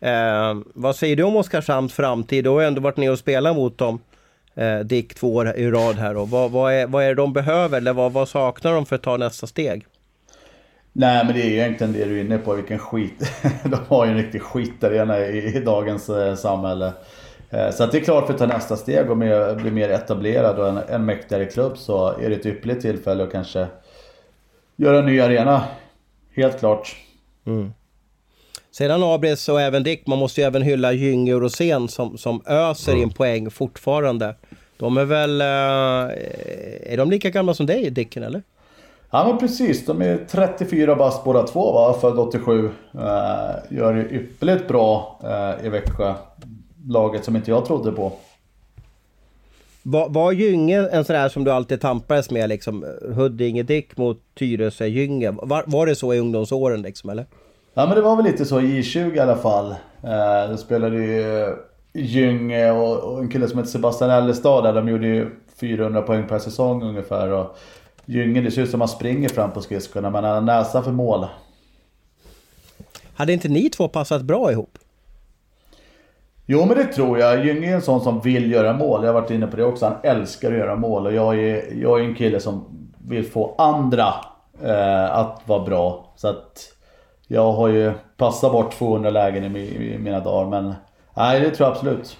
[0.00, 2.44] Eh, vad säger du om Oskarshamns framtid?
[2.44, 3.98] Du har ju ändå varit nere och spelat mot dem
[4.58, 6.16] eh, Dick två år i rad här.
[6.16, 8.96] Och vad, vad, är, vad är det de behöver eller vad, vad saknar de för
[8.96, 9.86] att ta nästa steg?
[10.92, 13.32] Nej men det är ju egentligen det du är inne på, vilken skit.
[13.64, 16.92] de har ju en riktig skitarena i, i dagens eh, samhälle.
[17.50, 19.88] Eh, så att det är klart för att ta nästa steg och med, bli mer
[19.88, 23.66] etablerad och en, en mäktigare klubb så är det ett ypperligt tillfälle att kanske
[24.76, 25.64] göra en ny arena.
[26.34, 26.96] Helt klart.
[27.46, 27.72] Mm.
[28.78, 32.42] Sedan Abris och även Dick, man måste ju även hylla Gynge och Rosén som, som
[32.46, 33.02] öser mm.
[33.02, 34.34] in poäng fortfarande.
[34.76, 35.40] De är väl...
[35.40, 35.46] Eh,
[36.92, 38.42] är de lika gamla som dig, Dicken, eller?
[39.10, 42.70] Ja men precis, de är 34 bast båda två va, född 87.
[42.94, 43.00] Eh,
[43.70, 46.14] gör det ypperligt bra eh, i Växjö.
[46.88, 48.12] Laget som inte jag trodde på.
[49.82, 52.84] Var, var Gynge en sån där som du alltid tampades med liksom?
[53.14, 55.30] Huddinge Dick mot Tyresö Gynge.
[55.30, 57.26] Var, var det så i ungdomsåren liksom eller?
[57.78, 59.70] Ja men det var väl lite så i J20 i alla fall.
[60.02, 61.48] Eh, då spelade ju eh,
[61.92, 64.72] Gynge och, och en kille som heter Sebastian Ellestad där.
[64.72, 67.32] De gjorde ju 400 poäng per säsong ungefär.
[67.32, 67.56] Och
[68.04, 70.90] Gynge, det ser ut som man springer fram på skridskorna men han har näsa för
[70.90, 71.26] mål.
[73.14, 74.78] Hade inte ni två passat bra ihop?
[76.46, 77.46] Jo men det tror jag.
[77.46, 79.04] Gynge är en sån som vill göra mål.
[79.04, 79.86] Jag har varit inne på det också.
[79.86, 82.64] Han älskar att göra mål och jag är, jag är en kille som
[83.08, 84.14] vill få andra
[84.62, 86.12] eh, att vara bra.
[86.16, 86.77] Så att
[87.28, 90.74] jag har ju passat bort 200 lägen i, i mina dagar men
[91.16, 92.18] nej det tror jag absolut.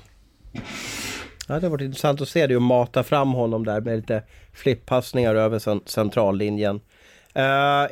[1.49, 4.23] Ja, det har varit intressant att se dig och mata fram honom där med lite
[4.53, 6.77] flippassningar över centrallinjen.
[7.37, 7.43] Uh,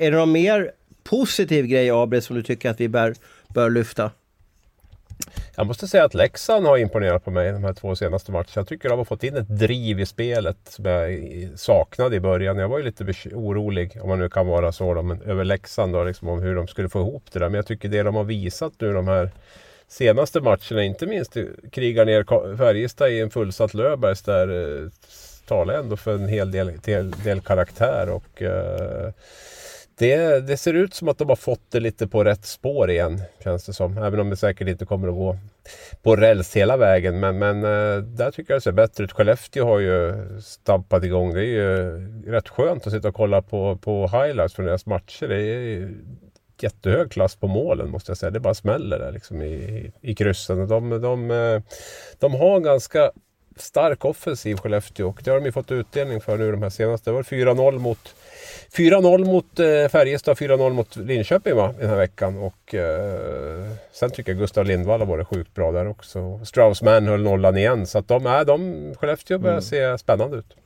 [0.02, 0.70] är det någon mer
[1.04, 3.14] positiv grej Abri som du tycker att vi bör,
[3.48, 4.10] bör lyfta?
[5.58, 8.46] Jag måste säga att Leksand har imponerat på mig de här två senaste matcherna.
[8.54, 11.18] Jag tycker de har fått in ett driv i spelet som jag
[11.56, 12.58] saknade i början.
[12.58, 15.92] Jag var ju lite orolig, om man nu kan vara så, då, men över Leksand
[15.92, 17.48] då, liksom, om hur de skulle få ihop det där.
[17.48, 19.30] Men jag tycker det de har visat nu de här
[19.88, 21.36] senaste matcherna, inte minst
[21.72, 24.90] krigar ner Färjestad i en fullsatt Löfbergs där eh,
[25.46, 28.08] talar ändå för en hel del, del, del karaktär.
[28.08, 29.12] och eh,
[29.98, 33.20] det, det, ser ut som att de har fått det lite på rätt spår igen,
[33.44, 33.98] känns det som.
[33.98, 35.36] Även om det säkert inte kommer att gå
[36.02, 37.20] på räls hela vägen.
[37.20, 39.12] Men, men eh, där tycker jag det ser bättre ut.
[39.12, 41.34] Skellefteå har ju stampat igång.
[41.34, 45.28] Det är ju rätt skönt att sitta och kolla på, på highlights från deras matcher.
[45.28, 45.90] Det är
[46.60, 48.30] jättehög klass på målen måste jag säga.
[48.30, 50.68] Det bara smäller där liksom i, i kryssen.
[50.68, 51.62] De, de, eh,
[52.18, 53.10] de har ganska
[53.56, 57.10] stark offensiv Skellefteå och det har de ju fått utdelning för nu de här senaste.
[57.10, 58.14] Det var 4-0 mot
[58.72, 62.38] 4-0 mot eh, Färjestad, 4-0 mot Linköping va, den här veckan.
[62.38, 66.40] Och eh, sen tycker jag Gustav Lindvall har varit sjukt bra där också.
[66.44, 67.86] Straussman höll nollan igen.
[67.86, 69.62] Så att de, är, de, Skellefteå börjar mm.
[69.62, 70.56] se spännande ut.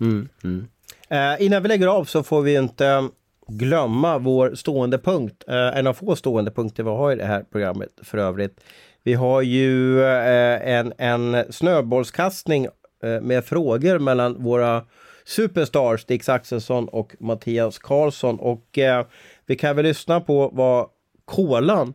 [0.00, 0.68] Mm, mm.
[1.08, 3.08] Eh, innan vi lägger av så får vi inte
[3.48, 5.44] glömma vår stående punkt.
[5.48, 8.60] Eh, en av få stående punkter vi har i det här programmet för övrigt.
[9.06, 12.64] Vi har ju eh, en, en snöbollskastning
[13.02, 14.84] eh, med frågor mellan våra
[15.24, 18.40] superstars Dix Axelsson och Mattias Karlsson.
[18.40, 19.06] Och eh,
[19.46, 20.88] vi kan väl lyssna på vad
[21.24, 21.94] Kolan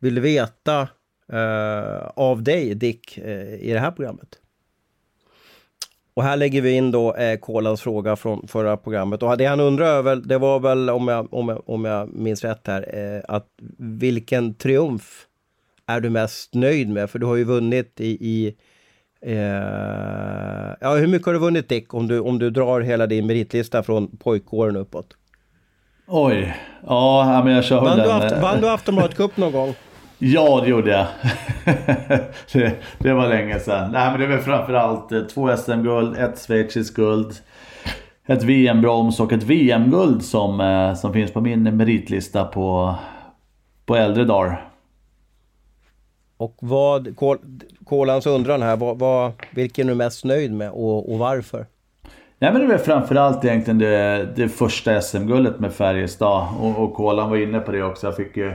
[0.00, 0.88] vill veta
[1.32, 4.38] eh, av dig Dick eh, i det här programmet.
[6.14, 9.22] Och här lägger vi in då eh, Kolans fråga från förra programmet.
[9.22, 12.44] Och det han undrar över, det var väl om jag, om jag, om jag minns
[12.44, 13.46] rätt här, eh, att
[13.78, 15.26] vilken triumf
[15.90, 17.10] är du mest nöjd med?
[17.10, 18.54] För du har ju vunnit i, i
[19.22, 23.26] eh, ja, hur mycket har du vunnit Dick om du, om du drar hela din
[23.26, 25.06] meritlista från pojkåren uppåt?
[26.06, 28.06] Oj, ja men jag kör vann den.
[28.06, 29.74] Du haft, vann du Aftonbladet Cup någon gång?
[30.22, 31.06] Ja, det gjorde jag.
[32.52, 33.92] det, det, var länge sedan.
[33.92, 37.34] Nej, men det väl framförallt eh, två SM-guld, ett schweiziskt guld,
[38.26, 42.94] ett VM-brons och ett VM-guld som, eh, som finns på min meritlista på,
[43.86, 44.69] på äldre dagar.
[46.40, 47.16] Och vad,
[47.84, 51.66] Kolans undran här, vad, vad, vilken är du mest nöjd med och, och varför?
[52.38, 56.48] Nej men det är framförallt egentligen det, det första SM-guldet med Färjestad.
[56.60, 58.06] Och, och Kolan var inne på det också.
[58.06, 58.52] Jag fick ju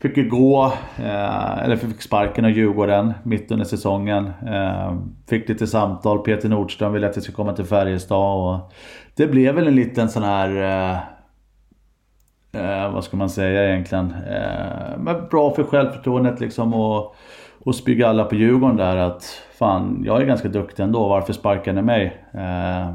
[0.00, 4.30] Fick ju gå, eh, eller fick sparken av Djurgården mitt under säsongen.
[4.46, 4.96] Eh,
[5.28, 8.52] fick lite samtal, Peter Nordström ville att jag skulle komma till Färjestad.
[8.52, 8.72] Och
[9.16, 10.62] det blev väl en liten sån här...
[10.92, 10.98] Eh,
[12.52, 14.14] eh vad ska man säga egentligen?
[14.30, 17.16] Eh, men bra för självförtroendet liksom och,
[17.58, 21.72] och spy alla på Djurgården där att fan, jag är ganska duktig ändå, varför sparkar
[21.72, 22.24] ni mig?
[22.32, 22.94] Eh,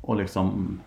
[0.00, 0.80] och liksom...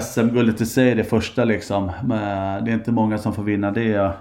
[0.00, 1.92] SM-guldet i sig, det första liksom.
[2.04, 4.12] Men det är inte många som får vinna det.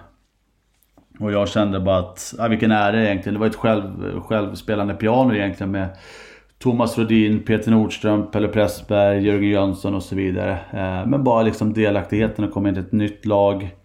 [1.20, 3.34] Och jag kände bara att, ja, vilken ära egentligen.
[3.34, 5.90] Det var ett själv, självspelande piano egentligen med
[6.64, 10.52] Thomas Rodin, Peter Nordström, Pelle Pressberg, Jörgen Jönsson och så vidare.
[10.52, 13.76] Eh, men bara liksom delaktigheten att komma in till ett nytt lag.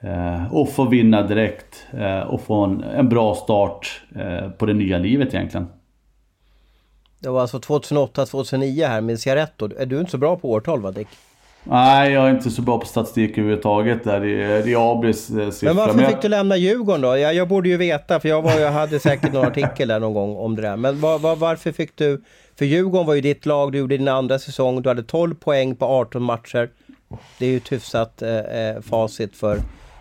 [0.00, 1.86] Eh, och få vinna direkt.
[1.92, 5.66] Eh, och få en, en bra start eh, på det nya livet egentligen.
[7.18, 9.70] Det var alltså 2008-2009 här, minns jag rätt då?
[9.78, 11.08] Är du inte så bra på årtal va Dick?
[11.64, 14.04] Nej, jag är inte så bra på statistik överhuvudtaget.
[14.04, 14.20] Där.
[14.20, 15.74] Det är, det är Abris eh, siffra.
[15.74, 17.18] Men varför fick du lämna Djurgården då?
[17.18, 20.14] Jag, jag borde ju veta, för jag, var, jag hade säkert någon artikel där någon
[20.14, 20.76] gång om det där.
[20.76, 22.22] Men var, var, varför fick du...
[22.58, 25.76] För Djurgården var ju ditt lag, du gjorde din andra säsong, du hade 12 poäng
[25.76, 26.70] på 18 matcher.
[27.38, 29.58] Det är ju ett hyfsat eh, eh, facit för,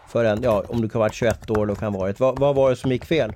[0.10, 2.20] för en, ja, om du kan ha varit 21 år eller kan ha varit.
[2.20, 3.34] Vad, vad var det som gick fel?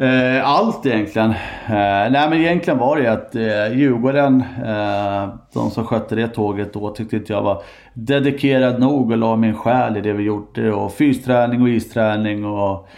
[0.00, 1.30] Eh, allt egentligen.
[1.30, 6.72] Eh, nej men egentligen var det att eh, Djurgården, eh, de som skötte det tåget
[6.72, 7.62] då, tyckte inte jag var
[7.94, 10.72] dedikerad nog och la min själ i det vi gjorde.
[10.72, 12.88] Och fysträning och isträning och,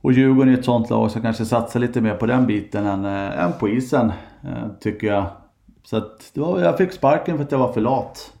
[0.00, 3.04] och Djurgården är ett sånt lag som kanske satsar lite mer på den biten än,
[3.04, 4.12] eh, än på isen.
[4.42, 5.24] Eh, tycker jag.
[5.82, 8.32] Så att det var, jag fick sparken för att jag var för lat.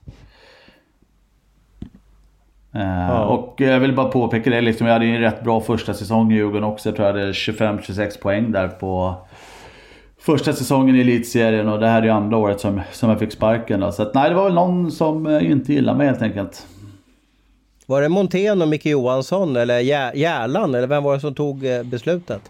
[2.74, 3.24] Eh, ja.
[3.24, 6.34] Och jag vill bara påpeka det, liksom, jag hade en rätt bra första säsong i
[6.34, 6.88] Djurgården också.
[6.88, 9.14] Jag tror jag hade 25-26 poäng där på
[10.18, 13.32] första säsongen i elitserien och det här är ju andra året som, som jag fick
[13.32, 13.80] sparken.
[13.80, 13.92] Då.
[13.92, 16.66] Så att, nej, det var väl någon som eh, inte gillade mig helt enkelt.
[17.86, 19.78] Var det Montén och Micke Johansson eller
[20.14, 22.42] Järlan eller vem var det som tog eh, beslutet?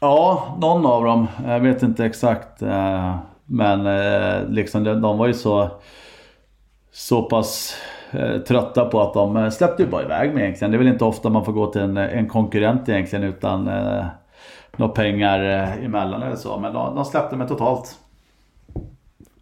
[0.00, 1.26] Ja, någon av dem.
[1.46, 2.62] Jag vet inte exakt.
[3.44, 5.70] Men eh, liksom de, de var ju så,
[6.92, 7.95] så pass eh,
[8.48, 10.70] trötta på att de eh, släppte ju bara iväg mig egentligen.
[10.70, 14.04] Det är väl inte ofta man får gå till en, en konkurrent egentligen utan eh,
[14.76, 16.58] några pengar eh, emellan eller så.
[16.58, 17.96] Men de, de släppte mig totalt.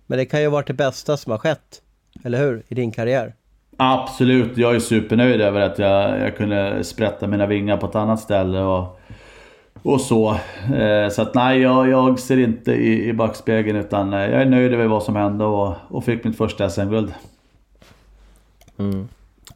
[0.06, 1.82] Men det kan ju ha varit det bästa som har skett,
[2.24, 2.62] eller hur?
[2.68, 3.34] I din karriär.
[3.76, 8.20] Absolut, jag är supernöjd över att jag, jag kunde sprätta mina vingar på ett annat
[8.20, 9.00] ställe och,
[9.82, 10.36] och så.
[10.74, 14.46] Eh, så att nej, jag, jag ser inte i, i backspegeln utan eh, jag är
[14.46, 17.14] nöjd över vad som hände och, och fick mitt första SM-guld.
[18.78, 19.08] Mm.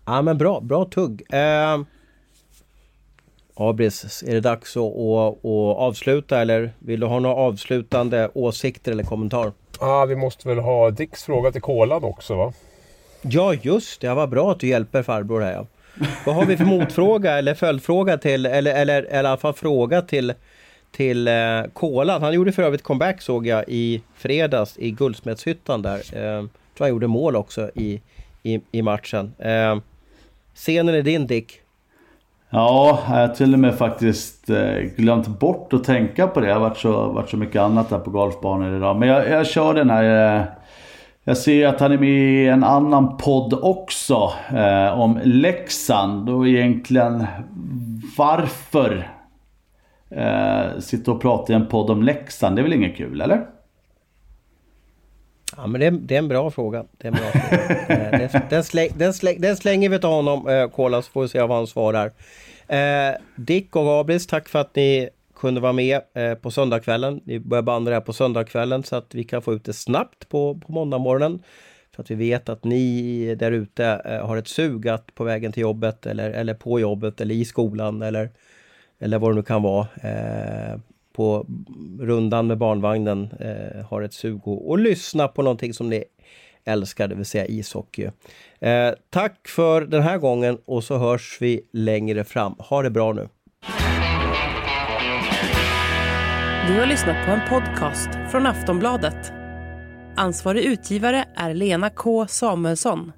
[0.04, 1.22] Ja men bra, bra tugg.
[1.30, 1.80] Eh,
[3.54, 8.92] Abris, är det dags att, att, att avsluta eller vill du ha några avslutande åsikter
[8.92, 9.52] eller kommentar?
[9.80, 12.52] ah, vi måste väl ha Dicks fråga till Kolan också va?
[13.22, 15.66] Ja just det, vad bra att du hjälper farbror här ja.
[16.26, 20.02] Vad har vi för motfråga eller följdfråga till, eller, eller, eller i alla fall fråga
[20.02, 20.34] till,
[20.90, 21.34] till eh,
[21.72, 22.22] Kolan.
[22.22, 25.98] Han gjorde för övrigt comeback såg jag i fredags i Guldsmedshyttan där.
[25.98, 26.44] Eh,
[26.76, 28.00] tror han gjorde mål också i,
[28.54, 29.32] i, i matchen.
[29.38, 29.78] Eh,
[30.54, 31.60] scenen är din Dick.
[32.50, 36.46] Ja, jag har till och med faktiskt eh, glömt bort att tänka på det.
[36.46, 38.96] Det har varit så, varit så mycket annat där på golfbanor idag.
[38.96, 40.36] Men jag, jag kör den här...
[40.38, 40.44] Eh,
[41.24, 44.32] jag ser att han är med i en annan podd också.
[44.56, 47.26] Eh, om Leksand och egentligen
[48.16, 49.10] varför
[50.10, 52.56] eh, sitta och prata i en podd om Leksand.
[52.56, 53.46] Det är väl inget kul, eller?
[55.58, 56.84] Ja men det är, det är en bra fråga.
[56.98, 57.58] Det är en bra fråga.
[57.88, 61.22] Eh, den, den, släng, den, släng, den, slänger vi till honom, eh, Kola, så får
[61.22, 62.12] vi se vad han svarar.
[62.68, 67.20] Eh, Dick och Gabriel, tack för att ni kunde vara med eh, på söndagskvällen.
[67.24, 70.28] Vi börjar banda det här på söndagskvällen så att vi kan få ut det snabbt
[70.28, 71.42] på, på måndagmorgonen.
[71.94, 75.52] För att vi vet att ni där ute eh, har ett sug att på vägen
[75.52, 78.30] till jobbet eller, eller på jobbet eller i skolan eller,
[78.98, 79.86] eller vad det nu kan vara.
[81.18, 81.46] På
[82.00, 86.04] rundan med barnvagnen eh, har ett sug och, och lyssna på någonting som ni
[86.64, 88.10] älskar, det vill säga ishockey.
[88.60, 92.54] Eh, tack för den här gången och så hörs vi längre fram.
[92.58, 93.28] Ha det bra nu!
[96.68, 99.32] Du har lyssnat på en podcast från Aftonbladet.
[100.16, 103.12] Ansvarig utgivare är Lena K Samuelsson.